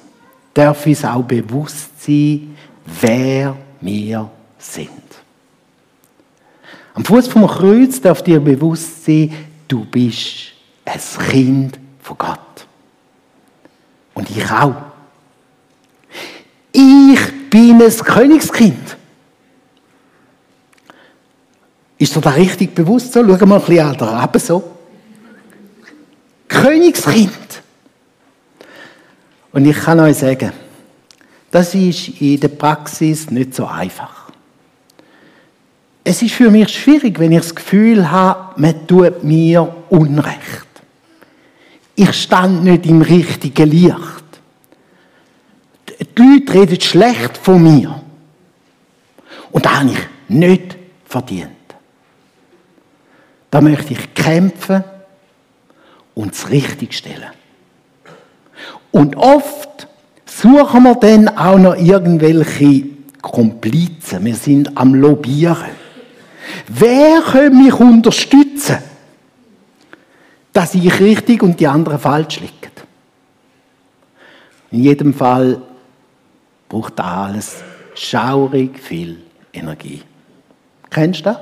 darf 0.53 0.85
uns 0.87 1.05
auch 1.05 1.23
bewusst 1.23 2.01
sein, 2.01 2.57
wer 3.01 3.55
wir 3.79 4.31
sind. 4.57 4.89
Am 6.95 7.05
Fuß 7.05 7.27
vom 7.27 7.45
Kreuz 7.45 8.01
darf 8.01 8.23
dir 8.23 8.39
bewusst 8.39 9.05
sein, 9.05 9.31
du 9.67 9.85
bist 9.85 10.53
ein 10.85 10.99
Kind 11.29 11.79
von 12.01 12.17
Gott. 12.17 12.39
Und 14.15 14.27
ich 14.31 14.49
auch. 14.49 14.88
Ich 16.81 17.49
bin 17.49 17.81
ein 17.81 17.91
Königskind. 17.91 18.95
Ist 21.97 22.15
dir 22.15 22.21
das 22.21 22.35
richtig 22.37 22.73
bewusst 22.73 23.11
so? 23.11 23.21
Schau 23.21 23.45
mal 23.45 23.55
ein 23.59 23.65
bisschen 23.65 23.89
älter, 23.89 24.23
eben 24.23 24.39
so. 24.39 24.63
Königskind. 26.47 27.61
Und 29.51 29.65
ich 29.65 29.75
kann 29.75 29.99
euch 29.99 30.15
sagen, 30.15 30.53
das 31.51 31.75
ist 31.75 32.21
in 32.21 32.39
der 32.39 32.47
Praxis 32.47 33.29
nicht 33.29 33.55
so 33.55 33.65
einfach. 33.65 34.29
Es 36.05 36.21
ist 36.21 36.35
für 36.35 36.49
mich 36.49 36.69
schwierig, 36.69 37.19
wenn 37.19 37.33
ich 37.33 37.41
das 37.41 37.55
Gefühl 37.55 38.09
habe, 38.09 38.61
man 38.61 38.87
tut 38.87 39.21
mir 39.25 39.75
Unrecht. 39.89 40.67
Ich 41.95 42.13
stand 42.13 42.63
nicht 42.63 42.85
im 42.85 43.01
richtigen 43.01 43.69
Licht. 43.69 44.18
Die 45.99 46.21
Leute 46.21 46.53
reden 46.53 46.81
schlecht 46.81 47.37
von 47.37 47.61
mir. 47.61 48.01
Und 49.51 49.65
das 49.65 49.73
habe 49.73 49.89
ich 49.91 49.99
nicht 50.29 50.77
verdient. 51.05 51.49
Da 53.51 53.61
möchte 53.61 53.93
ich 53.93 54.13
kämpfen 54.13 54.83
und 56.15 56.33
es 56.33 56.49
richtig 56.49 56.93
stellen. 56.93 57.31
Und 58.91 59.15
oft 59.15 59.87
suchen 60.25 60.83
wir 60.83 60.95
dann 60.95 61.27
auch 61.29 61.57
noch 61.57 61.75
irgendwelche 61.75 62.85
Komplizen. 63.21 64.23
Wir 64.23 64.35
sind 64.35 64.77
am 64.77 64.93
Lobbyieren. 64.93 65.77
Wer 66.67 67.21
könnte 67.21 67.57
mich 67.57 67.73
unterstützen, 67.73 68.77
dass 70.53 70.75
ich 70.75 70.99
richtig 70.99 71.43
und 71.43 71.59
die 71.59 71.67
anderen 71.67 71.99
falsch 71.99 72.39
liegen? 72.39 72.53
In 74.71 74.83
jedem 74.83 75.13
Fall 75.13 75.61
braucht 76.69 76.99
alles 76.99 77.63
schaurig 77.95 78.79
viel 78.79 79.17
Energie. 79.51 80.03
Kennst 80.89 81.21
du 81.21 81.23
das? 81.25 81.37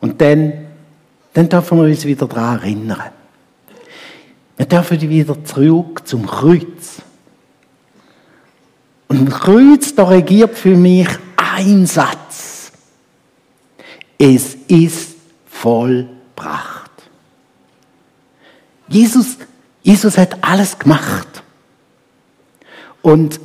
Und 0.00 0.20
dann, 0.20 0.52
dann 1.32 1.48
dürfen 1.48 1.78
wir 1.78 1.84
uns 1.84 2.04
wieder 2.04 2.26
daran 2.26 2.58
erinnern. 2.58 3.10
Wir 4.56 4.66
dürfen 4.66 5.00
wieder 5.00 5.42
zurück 5.44 6.06
zum 6.06 6.26
Kreuz. 6.26 7.00
Und 9.08 9.30
das 9.30 9.40
Kreuz, 9.40 9.94
da 9.94 10.04
regiert 10.04 10.58
für 10.58 10.76
mich 10.76 11.08
ein 11.36 11.86
Satz. 11.86 12.72
Es 14.18 14.54
ist 14.68 15.14
vollbracht. 15.46 16.90
Jesus, 18.88 19.38
Jesus 19.82 20.18
hat 20.18 20.36
alles 20.42 20.78
gemacht. 20.78 21.43
Und, 23.04 23.38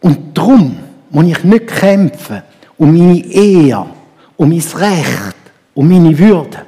und 0.00 0.38
darum 0.38 0.78
muss 1.10 1.26
ich 1.26 1.42
nicht 1.42 1.66
kämpfen 1.66 2.42
um 2.78 2.96
meine 2.96 3.18
Ehre, 3.26 3.88
um 4.36 4.48
mein 4.48 4.60
Recht, 4.60 5.36
um 5.74 5.88
meine 5.88 6.16
Würde. 6.16 6.66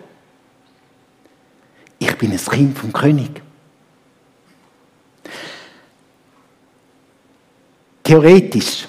Ich 2.00 2.18
bin 2.18 2.32
ein 2.32 2.38
Kind 2.38 2.76
vom 2.76 2.92
König. 2.92 3.40
Theoretisch 8.02 8.88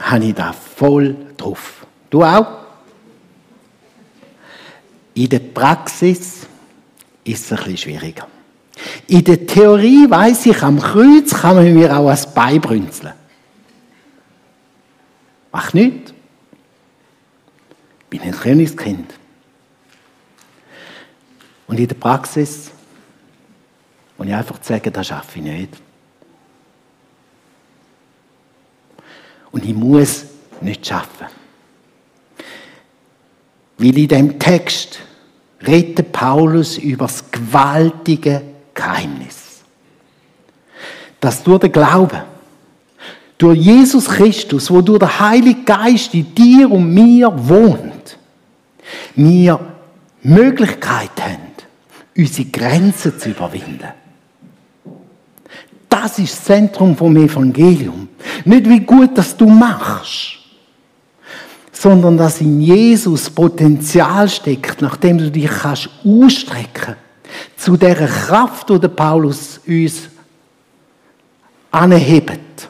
habe 0.00 0.24
ich 0.24 0.34
da 0.34 0.52
voll 0.52 1.14
drauf. 1.36 1.86
Du 2.10 2.24
auch? 2.24 2.66
In 5.14 5.28
der 5.28 5.38
Praxis 5.38 6.48
ist 7.22 7.44
es 7.44 7.52
ein 7.52 7.58
bisschen 7.58 7.76
schwieriger. 7.76 8.26
In 9.08 9.22
der 9.22 9.46
Theorie 9.46 10.10
weiß 10.10 10.46
ich, 10.46 10.62
am 10.62 10.80
Kreuz 10.80 11.32
kann 11.32 11.56
man 11.56 11.74
mir 11.74 11.96
auch 11.96 12.08
ein 12.08 12.18
Bein 12.34 12.60
brünzeln. 12.60 13.12
Mach 15.52 15.72
nicht. 15.72 16.12
Ich 18.02 18.06
bin 18.08 18.20
ein 18.20 18.32
Königskind. 18.32 19.14
Und 21.68 21.78
in 21.78 21.88
der 21.88 21.94
Praxis 21.94 22.70
muss 24.18 24.26
ich 24.26 24.34
einfach 24.34 24.62
sagen, 24.62 24.92
das 24.92 25.06
schaffe 25.06 25.38
ich 25.38 25.44
nicht. 25.44 25.70
Und 29.50 29.64
ich 29.64 29.74
muss 29.74 30.24
nicht 30.60 30.86
schaffen. 30.86 31.26
Weil 33.78 33.98
in 33.98 34.08
dem 34.08 34.38
Text 34.38 34.98
redet 35.66 36.12
Paulus 36.12 36.78
über 36.78 37.06
das 37.06 37.30
gewaltige 37.30 38.55
Geheimnis. 38.76 39.62
Dass 41.18 41.42
durch 41.42 41.60
den 41.60 41.72
Glauben, 41.72 42.22
durch 43.38 43.58
Jesus 43.58 44.06
Christus, 44.06 44.70
wo 44.70 44.80
durch 44.80 45.00
den 45.00 45.18
Heiligen 45.18 45.64
Geist 45.64 46.14
in 46.14 46.32
dir 46.34 46.70
und 46.70 46.94
mir 46.94 47.32
wohnt, 47.34 48.18
wir 49.16 49.58
Möglichkeit 50.22 51.10
haben, 51.20 51.46
unsere 52.16 52.48
Grenzen 52.48 53.18
zu 53.18 53.30
überwinden. 53.30 53.88
Das 55.88 56.18
ist 56.18 56.34
das 56.34 56.44
Zentrum 56.44 56.96
vom 56.96 57.16
Evangelium. 57.16 58.08
Nicht 58.44 58.68
wie 58.68 58.80
gut, 58.80 59.16
dass 59.18 59.36
du 59.36 59.48
machst, 59.48 60.38
sondern 61.72 62.16
dass 62.16 62.40
in 62.40 62.60
Jesus 62.60 63.28
Potenzial 63.30 64.28
steckt, 64.28 64.82
nachdem 64.82 65.18
du 65.18 65.30
dich 65.30 65.48
kannst 65.48 65.88
ausstrecken 66.04 66.96
zu 67.56 67.76
der 67.76 67.94
Kraft, 67.94 68.70
die 68.70 68.88
Paulus 68.88 69.60
uns 69.66 70.08
anhebt, 71.70 72.68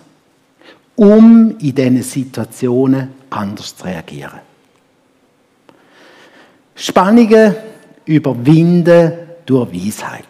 um 0.96 1.56
in 1.58 1.74
diesen 1.74 2.02
Situationen 2.02 3.14
anders 3.30 3.76
zu 3.76 3.84
reagieren. 3.84 4.40
Spannungen 6.74 7.54
überwinden 8.04 9.12
durch 9.46 9.72
Weisheit. 9.72 10.24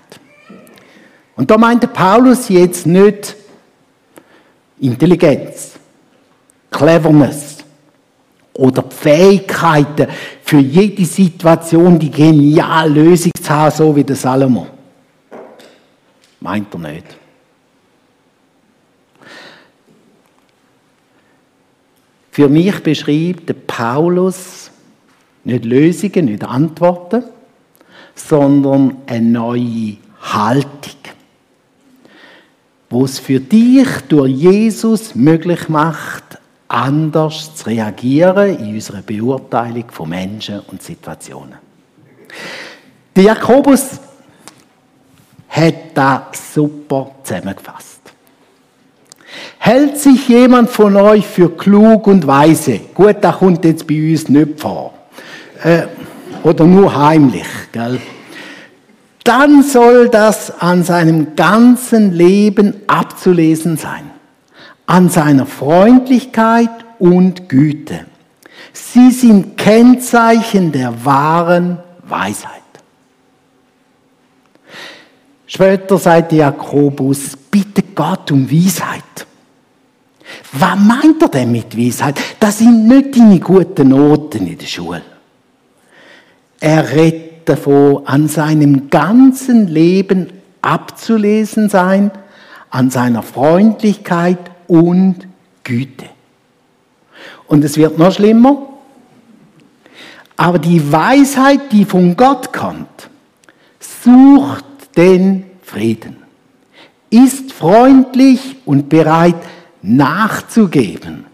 Und 1.35 1.51
da 1.51 1.59
meinte 1.59 1.89
Paulus 1.89 2.49
jetzt 2.49 2.87
nicht 2.87 3.37
Intelligenz, 4.79 5.73
Cleverness 6.71 7.59
oder 8.55 8.85
Fähigkeiten 8.89 10.09
für 10.47 10.59
jede 10.59 11.05
Situation 11.05 11.99
die 11.99 12.11
geniale 12.11 13.03
Lösung 13.03 13.33
zu 13.43 13.51
haben, 13.51 13.75
so 13.75 13.97
wie 13.97 14.05
der 14.05 14.15
Salomo. 14.15 14.69
Meint 16.39 16.73
er 16.73 16.79
nicht. 16.79 17.17
Für 22.31 22.49
mich 22.49 22.81
beschreibt 22.81 23.49
der 23.49 23.55
Paulus 23.55 24.71
nicht 25.43 25.65
Lösungen, 25.65 26.27
nicht 26.27 26.45
Antworten, 26.45 27.25
sondern 28.15 28.99
eine 29.07 29.27
neue 29.27 29.97
Haltung, 30.21 31.01
wo 32.89 33.05
es 33.05 33.19
für 33.19 33.41
dich 33.41 33.89
durch 34.09 34.31
Jesus 34.31 35.17
möglich 35.17 35.69
macht, 35.69 36.26
anders 36.69 37.55
zu 37.55 37.67
reagieren 37.67 38.59
in 38.59 38.75
unserer 38.75 39.03
Beurteilung 39.03 39.85
von 39.91 40.09
Menschen 40.09 40.61
und 40.61 40.83
Situationen. 40.83 41.55
Der 43.15 43.25
Jakobus 43.25 44.01
hat 45.49 45.75
das 45.95 46.55
super 46.55 47.13
zusammengefasst. 47.23 48.01
Hält 49.59 49.99
sich 49.99 50.29
jemand 50.29 50.71
von 50.71 50.97
euch 50.97 51.27
für 51.27 51.51
klug 51.57 52.07
und 52.07 52.27
weise? 52.27 52.81
Gut, 52.95 53.17
das 53.21 53.37
kommt 53.39 53.65
jetzt 53.65 53.87
bei 53.87 54.11
uns 54.11 54.29
nicht 54.29 54.61
vor. 54.61 54.95
Äh, 55.63 55.87
oder 56.43 56.65
nur 56.65 56.95
heimlich. 56.97 57.47
Gell? 57.73 58.01
Dann 59.25 59.63
soll 59.65 60.09
das 60.09 60.61
an 60.61 60.85
seinem 60.85 61.35
ganzen 61.35 62.13
Leben 62.13 62.75
abzulesen 62.87 63.77
sein. 63.77 64.13
An 64.87 65.09
seiner 65.09 65.47
Freundlichkeit 65.47 66.71
und 66.99 67.49
Güte. 67.49 68.07
Sie 68.73 69.11
sind 69.11 69.57
Kennzeichen 69.57 70.73
der 70.73 71.05
wahren 71.05 71.79
Weisheit. 72.09 72.53
Später 75.47 75.99
sagt 75.99 76.33
Jakobus, 76.33 77.37
bitte 77.51 77.83
Gott 77.95 78.31
um 78.33 78.51
Weisheit. 78.51 79.03
Was 80.53 80.79
meint 80.79 81.23
er 81.23 81.29
denn 81.29 81.53
mit 81.53 81.77
Weisheit? 81.77 82.21
Das 82.41 82.59
sind 82.59 82.89
nicht 82.89 83.17
deine 83.17 83.41
guten 83.41 83.89
Noten 83.89 84.47
in 84.47 84.59
der 84.59 84.67
Schule. 84.67 85.03
Er 86.61 86.91
redet 86.91 87.49
davon, 87.49 88.07
an 88.07 88.29
seinem 88.29 88.91
ganzen 88.91 89.69
Leben 89.69 90.33
abzulesen 90.63 91.69
sein, 91.69 92.11
an 92.71 92.91
seiner 92.91 93.23
Freundlichkeit 93.23 94.39
und 94.69 95.27
Güte. 95.65 96.07
Und 97.47 97.65
es 97.65 97.77
wird 97.77 97.99
noch 97.99 98.13
schlimmer. 98.13 98.57
Aber 100.37 100.59
die 100.59 100.93
Weisheit, 100.93 101.73
die 101.73 101.85
von 101.85 102.17
Gott 102.17 102.53
kommt, 102.53 103.09
sucht 103.81 104.65
den 104.97 105.45
Frieden, 105.63 106.17
ist 107.11 107.53
freundlich 107.53 108.57
und 108.67 108.89
bereit 108.89 109.37
nachzugeben. 109.83 111.25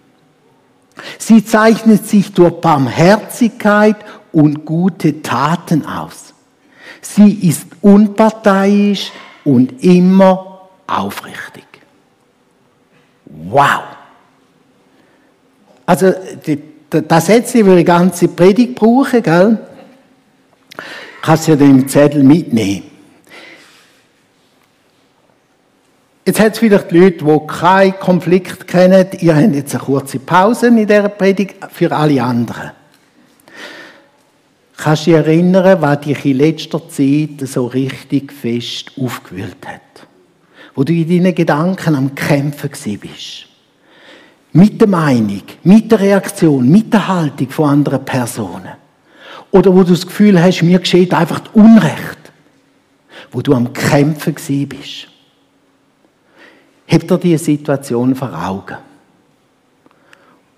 Sie 1.19 1.45
zeichnet 1.45 2.07
sich 2.07 2.33
durch 2.33 2.61
Barmherzigkeit 2.61 3.97
und 4.31 4.65
gute 4.65 5.23
Taten 5.23 5.85
aus. 5.85 6.35
Sie 7.01 7.49
ist 7.49 7.67
unparteiisch 7.81 9.11
und 9.45 9.83
immer 9.83 10.69
aufrichtig. 10.87 11.65
Wow! 13.33 13.83
Also, 15.87 16.13
das 16.91 17.27
Sätzchen 17.27 17.65
würde 17.65 17.79
die 17.79 17.85
ganze 17.85 18.29
Predigt 18.29 18.75
brauchen, 18.75 19.23
gell? 19.23 19.59
Kannst 21.23 21.47
du 21.47 21.53
ja 21.53 21.57
den 21.57 21.89
Zettel 21.89 22.23
mitnehmen. 22.23 22.91
Jetzt 26.25 26.39
hat 26.39 26.53
es 26.53 26.59
vielleicht 26.61 26.93
Leute, 26.93 27.25
die 27.25 27.47
keinen 27.49 27.99
Konflikt 27.99 28.69
kennen. 28.69 29.07
Ihr 29.21 29.35
habt 29.35 29.55
jetzt 29.55 29.75
eine 29.75 29.85
kurze 29.85 30.21
Pause 30.21 30.69
in 30.69 30.77
dieser 30.77 31.09
Predigt 31.09 31.57
für 31.71 31.91
alle 31.91 32.23
anderen. 32.23 32.71
Kannst 34.77 35.07
du 35.07 35.11
dich 35.11 35.19
erinnern, 35.19 35.81
was 35.81 36.01
dich 36.01 36.25
in 36.25 36.39
letzter 36.39 36.89
Zeit 36.89 37.49
so 37.49 37.67
richtig 37.67 38.33
fest 38.33 38.93
aufgewühlt 39.01 39.57
hat? 39.67 39.92
Wo 40.75 40.85
du 40.85 40.93
in 40.93 41.09
deinen 41.09 41.35
Gedanken 41.35 41.95
am 41.95 42.15
Kämpfen 42.15 42.71
bist. 42.99 43.47
Mit 44.53 44.81
der 44.81 44.89
Meinung, 44.89 45.43
mit 45.65 45.91
der 45.91 46.01
Reaktion, 46.01 46.69
mit 46.69 46.93
der 46.93 47.09
Haltung 47.09 47.51
von 47.51 47.71
anderen 47.71 48.05
Personen. 48.05 48.73
Oder 49.51 49.75
wo 49.75 49.83
du 49.83 49.91
das 49.91 50.07
Gefühl 50.07 50.43
hast, 50.43 50.63
mir 50.63 50.79
geschieht 50.79 51.13
einfach 51.13 51.43
Unrecht. 51.55 52.19
Wo 53.31 53.41
du 53.41 53.55
am 53.55 53.73
Kämpfen 53.73 54.35
bist. 54.69 55.09
Habt 56.89 57.11
ihr 57.11 57.19
diese 57.19 57.45
Situation 57.45 58.15
vor 58.15 58.35
Augen? 58.35 58.77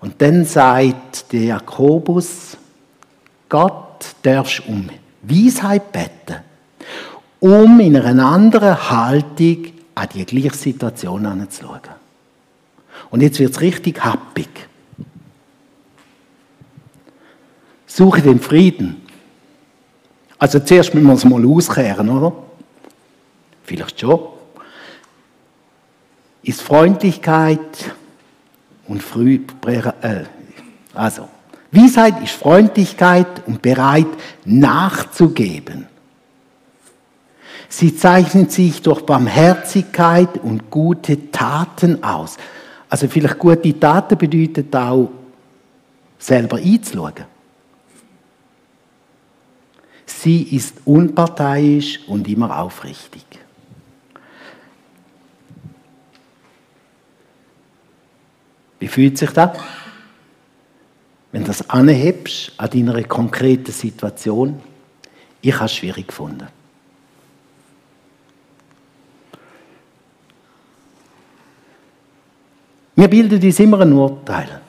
Und 0.01 0.21
dann 0.21 0.45
sagt 0.45 1.31
der 1.31 1.43
Jakobus, 1.43 2.57
Gott 3.49 4.15
darfst 4.21 4.63
um 4.67 4.89
Weisheit 5.21 5.91
beten, 5.91 6.41
um 7.39 7.79
in 7.79 7.95
einer 7.95 8.25
anderen 8.25 8.89
Haltung 8.89 9.74
an 9.95 10.09
die 10.13 10.25
gleiche 10.25 10.55
Situation 10.55 11.25
anzuschauen. 11.25 11.79
Und 13.09 13.21
jetzt 13.21 13.39
wird 13.39 13.51
es 13.51 13.61
richtig 13.61 14.03
happig. 14.03 14.49
Suche 17.87 18.21
den 18.21 18.39
Frieden. 18.39 19.01
Also 20.37 20.59
zuerst 20.59 20.93
müssen 20.93 21.07
wir 21.07 21.13
es 21.13 21.25
mal 21.25 21.45
auskehren, 21.45 22.09
oder? 22.09 22.33
Vielleicht 23.63 23.99
schon. 23.99 24.19
Ist 26.43 26.61
Freundlichkeit 26.61 27.95
und 28.87 29.01
früh, 29.01 29.39
äh, 29.65 30.23
also, 30.93 31.27
Weisheit 31.71 32.21
ist 32.23 32.33
Freundlichkeit 32.33 33.47
und 33.47 33.61
bereit 33.61 34.07
nachzugeben. 34.45 35.87
Sie 37.69 37.95
zeichnet 37.95 38.51
sich 38.51 38.81
durch 38.81 39.01
Barmherzigkeit 39.01 40.37
und 40.37 40.69
gute 40.69 41.31
Taten 41.31 42.03
aus. 42.03 42.37
Also 42.89 43.07
vielleicht 43.07 43.39
gute 43.39 43.79
Taten 43.79 44.17
bedeutet 44.17 44.75
auch, 44.75 45.09
selber 46.17 46.57
einzuschauen. 46.57 47.25
Sie 50.05 50.43
ist 50.43 50.75
unparteiisch 50.85 51.99
und 52.07 52.27
immer 52.27 52.57
aufrichtig. 52.59 53.23
Wie 58.79 58.87
fühlt 58.87 59.17
sich 59.17 59.31
das? 59.31 59.57
Wenn 61.31 61.41
du 61.41 61.47
das 61.47 61.69
anhebst 61.69 62.53
an 62.57 62.69
deiner 62.69 63.03
konkreten 63.03 63.71
Situation, 63.71 64.61
ich 65.41 65.53
habe 65.55 65.65
es 65.65 65.75
schwierig 65.75 66.07
gefunden. 66.07 66.47
Wir 72.95 73.07
bilden 73.09 73.43
uns 73.43 73.59
immer 73.59 73.81
ein 73.81 73.91
Urteil. 73.93 74.61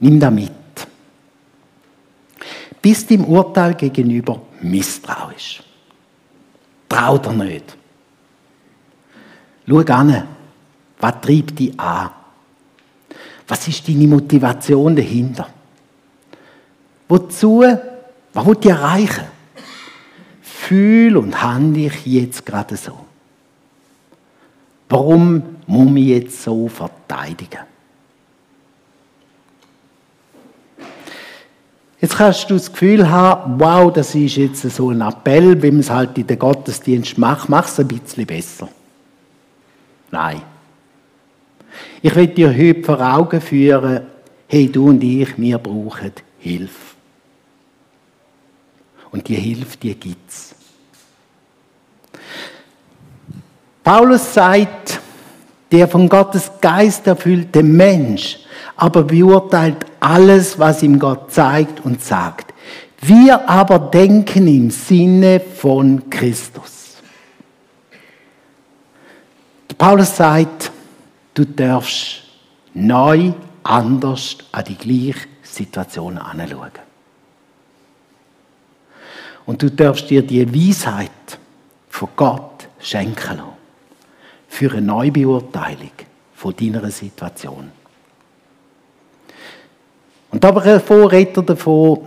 Nimm 0.00 0.18
das 0.18 0.32
mit. 0.32 0.50
Bist 2.80 3.08
dem 3.10 3.24
Urteil 3.24 3.74
gegenüber 3.74 4.40
misstrauisch. 4.60 5.62
Trau 6.88 7.18
dir 7.18 7.32
nicht. 7.32 7.76
Schau 9.68 9.78
an, 9.78 10.28
was 10.98 11.20
treibt 11.20 11.58
dich 11.58 11.78
an? 11.78 12.10
Was 13.46 13.68
ist 13.68 13.86
deine 13.86 14.08
Motivation 14.08 14.96
dahinter? 14.96 15.48
Wozu? 17.08 17.64
Was 18.32 18.46
will 18.46 18.56
ich 18.60 18.66
erreichen? 18.66 19.24
Fühl 20.40 21.16
und 21.16 21.40
handle 21.40 21.86
ich 21.86 22.06
jetzt 22.06 22.44
gerade 22.44 22.76
so? 22.76 23.06
Warum 24.92 25.56
muss 25.66 25.96
ich 25.96 26.06
jetzt 26.06 26.42
so 26.42 26.68
verteidigen? 26.68 27.60
Jetzt 31.98 32.16
kannst 32.18 32.50
du 32.50 32.54
das 32.54 32.70
Gefühl 32.70 33.08
haben, 33.08 33.58
wow, 33.58 33.90
das 33.90 34.14
ist 34.14 34.36
jetzt 34.36 34.60
so 34.60 34.90
ein 34.90 35.00
Appell, 35.00 35.62
wie 35.62 35.70
man 35.70 35.80
es 35.80 35.88
halt 35.88 36.18
in 36.18 36.26
den 36.26 36.38
Gottesdienst 36.38 37.16
macht, 37.16 37.48
mach 37.48 37.68
es 37.68 37.80
ein 37.80 37.88
bisschen 37.88 38.26
besser. 38.26 38.68
Nein. 40.10 40.42
Ich 42.02 42.14
will 42.14 42.26
dir 42.26 42.54
heute 42.54 42.84
vor 42.84 43.00
Augen 43.00 43.40
führen, 43.40 44.02
hey, 44.46 44.70
du 44.70 44.90
und 44.90 45.02
ich, 45.02 45.38
wir 45.38 45.56
brauchen 45.56 46.12
Hilfe. 46.38 46.96
Und 49.10 49.26
die 49.26 49.36
Hilfe, 49.36 49.78
die 49.78 49.94
gibt 49.94 50.28
es. 50.28 50.54
Paulus 53.82 54.34
sagt, 54.34 55.00
der 55.70 55.88
von 55.88 56.08
Gottes 56.08 56.50
Geist 56.60 57.06
erfüllte 57.06 57.62
Mensch 57.62 58.38
aber 58.76 59.04
beurteilt 59.04 59.86
alles, 60.00 60.58
was 60.58 60.82
ihm 60.82 60.98
Gott 60.98 61.32
zeigt 61.32 61.84
und 61.84 62.02
sagt. 62.02 62.52
Wir 63.00 63.48
aber 63.48 63.78
denken 63.78 64.46
im 64.46 64.70
Sinne 64.70 65.40
von 65.40 66.08
Christus. 66.08 66.96
Paulus 69.78 70.16
sagt, 70.16 70.70
du 71.34 71.44
darfst 71.44 72.22
neu, 72.74 73.32
anders 73.64 74.38
an 74.52 74.64
die 74.64 74.76
gleiche 74.76 75.28
Situation 75.42 76.18
anschauen. 76.18 76.70
Und 79.46 79.62
du 79.62 79.70
darfst 79.70 80.08
dir 80.10 80.22
die 80.22 80.46
Weisheit 80.52 81.38
von 81.88 82.08
Gott 82.14 82.68
schenken 82.80 83.36
lassen. 83.36 83.51
Für 84.52 84.72
eine 84.72 84.82
Neubeurteilung 84.82 85.92
von 86.34 86.54
deiner 86.54 86.90
Situation. 86.90 87.72
Und 90.30 90.44
aber 90.44 90.64
redet 90.64 91.36
er 91.38 91.42
davon, 91.42 92.00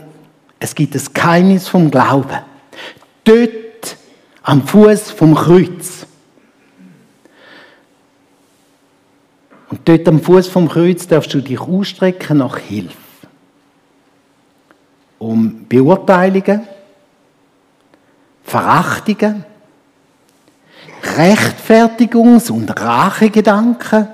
es 0.60 0.75
gibt 0.75 0.95
ein 0.95 1.01
Geheimnis 1.12 1.67
vom 1.67 1.89
Glauben. 1.89 2.39
Dort 3.23 3.97
am 4.43 4.67
Fuß 4.67 5.10
vom 5.10 5.34
Kreuz 5.34 6.05
Und 9.69 9.89
dort 9.89 10.08
am 10.08 10.21
Fuß 10.21 10.47
vom 10.47 10.69
Kreuz 10.69 11.08
darfst 11.08 11.34
du 11.34 11.41
dich 11.41 11.60
ausstrecken 11.60 12.38
nach 12.38 12.60
Hilfe. 12.60 12.95
Um 15.17 15.65
Beurteilungen, 15.67 16.67
Verachtungen, 18.43 19.43
Rechtfertigungs- 21.06 22.52
und 22.52 22.70
Rachegedanken 22.80 24.08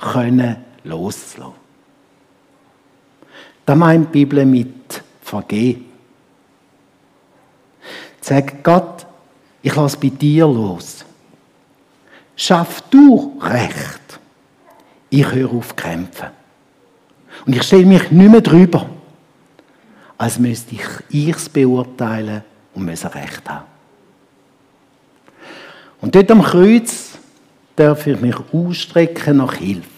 können 0.00 0.56
loslassen. 0.84 1.52
Da 3.64 3.74
meint 3.74 4.08
die 4.08 4.24
Bibel 4.24 4.46
mit 4.46 5.02
vergehen. 5.20 5.84
Sag 8.20 8.62
Gott, 8.62 9.06
ich 9.62 9.74
lasse 9.74 9.98
bei 9.98 10.08
dir 10.08 10.46
los. 10.46 11.04
Schaff 12.36 12.82
du 12.90 13.38
Recht 13.40 14.08
ich 15.10 15.32
höre 15.32 15.52
auf 15.52 15.74
kämpfen. 15.76 16.28
Und 17.46 17.54
ich 17.54 17.62
stelle 17.62 17.86
mich 17.86 18.10
nicht 18.10 18.30
mehr 18.30 18.40
drüber, 18.40 18.88
als 20.18 20.38
müsste 20.38 20.76
ich 21.08 21.28
es 21.28 21.48
beurteilen 21.48 22.42
und 22.74 22.84
müsse 22.84 23.14
Recht 23.14 23.48
haben. 23.48 23.66
Und 26.00 26.14
dort 26.14 26.30
am 26.30 26.42
Kreuz 26.42 27.18
darf 27.76 28.06
ich 28.06 28.20
mich 28.20 28.36
ausstrecken 28.52 29.38
nach 29.38 29.54
Hilfe. 29.54 29.88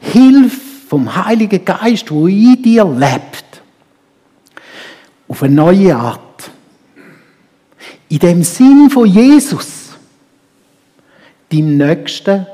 Hilfe 0.00 0.60
vom 0.88 1.14
Heiligen 1.14 1.64
Geist, 1.64 2.10
wo 2.10 2.26
in 2.26 2.60
dir 2.62 2.84
lebt. 2.84 3.62
Auf 5.28 5.42
eine 5.42 5.54
neue 5.54 5.96
Art. 5.96 6.50
In 8.08 8.18
dem 8.18 8.42
Sinn 8.42 8.90
von 8.90 9.06
Jesus. 9.06 9.94
Deinem 11.50 11.76
Nächsten 11.78 12.46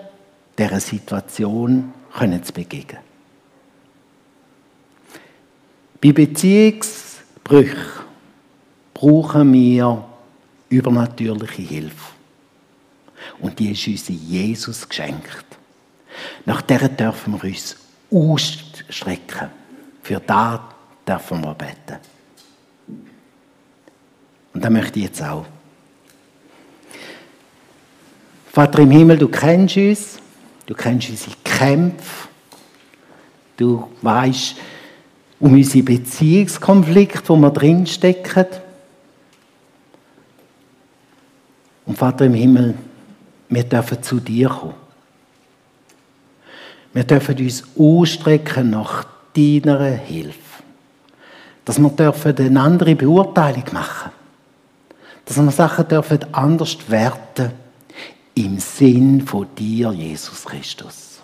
dieser 0.57 0.81
Situation 0.81 1.93
können 2.17 2.43
zu 2.45 2.53
begegnen. 2.53 3.03
Bei 6.01 6.13
Beziehungsbrüchen 6.13 7.77
brauchen 8.95 9.53
wir 9.53 10.05
übernatürliche 10.69 11.63
Hilfe. 11.63 12.18
Und 13.41 13.59
die 13.59 13.71
ist 13.71 13.87
uns 13.87 14.09
Jesus 14.09 14.89
geschenkt. 14.89 15.45
Nach 16.45 16.63
der 16.63 16.89
dürfen 16.89 17.41
wir 17.41 17.49
uns 17.49 17.77
ausstrecken. 18.11 19.51
Für 20.03 20.21
da 20.21 20.75
dürfen 21.07 21.43
wir 21.43 21.55
beten. 21.55 21.99
Und 24.55 24.65
da 24.65 24.71
möchte 24.71 24.99
ich 24.99 25.07
jetzt 25.07 25.23
auch. 25.23 25.47
Vater 28.51 28.81
im 28.81 28.91
Himmel, 28.91 29.19
du 29.19 29.29
kennst 29.29 29.77
uns. 29.77 30.19
Du 30.67 30.75
kennst 30.75 31.11
unsere 31.11 31.37
Kämpfe. 31.45 32.29
Du 33.57 33.91
weißt 34.03 34.57
um 35.41 35.53
unsere 35.53 35.85
Beziehungskonflikte, 35.85 37.29
wo 37.29 37.37
wir 37.37 37.51
drinstecken. 37.51 38.47
Und 41.87 41.97
Vater 41.97 42.27
im 42.27 42.35
Himmel, 42.35 42.75
wir 43.49 43.65
dürfen 43.65 44.03
zu 44.03 44.21
dir 44.21 44.49
kommen. 44.49 44.75
Wir 46.93 47.05
dürfen 47.05 47.39
uns 47.39 47.65
ausstrecken 47.79 48.71
nach 48.71 49.05
deiner 49.35 49.91
Hilfe. 49.91 50.63
Dass 51.65 51.79
wir 51.79 51.91
dürfen 51.91 52.37
eine 52.39 52.61
andere 52.61 52.97
Beurteilung 52.97 53.65
machen. 53.73 54.11
Dass 55.25 55.37
wir 55.37 55.51
Sachen 55.51 55.87
dürfen 55.89 56.21
anders 56.33 56.77
werten 56.89 57.53
im 58.35 58.59
Sinn 58.59 59.21
von 59.27 59.47
dir, 59.57 59.93
Jesus 59.93 60.45
Christus. 60.45 61.21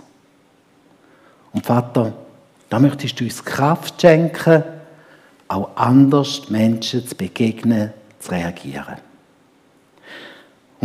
Und 1.52 1.64
Vater, 1.64 2.12
da 2.68 2.78
möchtest 2.78 3.18
du 3.20 3.24
uns 3.24 3.44
Kraft 3.44 4.00
schenken, 4.00 4.64
auch 5.48 5.76
anders 5.76 6.50
Menschen 6.50 7.06
zu 7.06 7.14
begegnen, 7.14 7.92
zu 8.18 8.32
reagieren. 8.32 8.96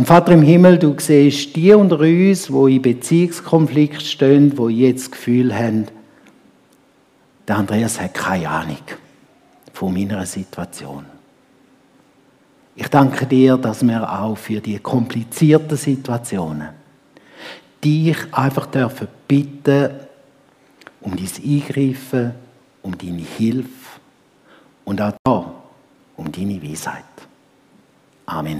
Und 0.00 0.06
Vater 0.06 0.32
im 0.32 0.40
Himmel, 0.40 0.78
du 0.78 0.94
siehst 0.98 1.54
die 1.54 1.74
unter 1.74 2.00
uns, 2.00 2.46
die 2.46 2.76
in 2.76 2.80
Beziehungskonflikt 2.80 4.00
stehen, 4.00 4.56
die 4.56 4.80
jetzt 4.80 5.02
das 5.02 5.10
Gefühl 5.10 5.54
haben, 5.54 5.88
der 7.46 7.58
Andreas 7.58 8.00
hat 8.00 8.14
keine 8.14 8.48
Ahnung 8.48 8.78
von 9.74 9.92
meiner 9.92 10.24
Situation. 10.24 11.04
Ich 12.76 12.88
danke 12.88 13.26
dir, 13.26 13.58
dass 13.58 13.86
wir 13.86 14.10
auch 14.10 14.38
für 14.38 14.62
die 14.62 14.78
komplizierten 14.78 15.76
Situationen 15.76 16.70
dich 17.84 18.16
einfach 18.32 18.68
dürfen 18.68 19.06
bitten 19.28 19.90
um 21.02 21.14
dein 21.14 21.28
Eingreifen, 21.44 22.32
um 22.80 22.96
deine 22.96 23.22
Hilfe 23.36 24.00
und 24.86 24.98
auch 25.02 25.12
da 25.22 25.54
um 26.16 26.32
deine 26.32 26.62
Weisheit. 26.62 27.04
Amen. 28.24 28.59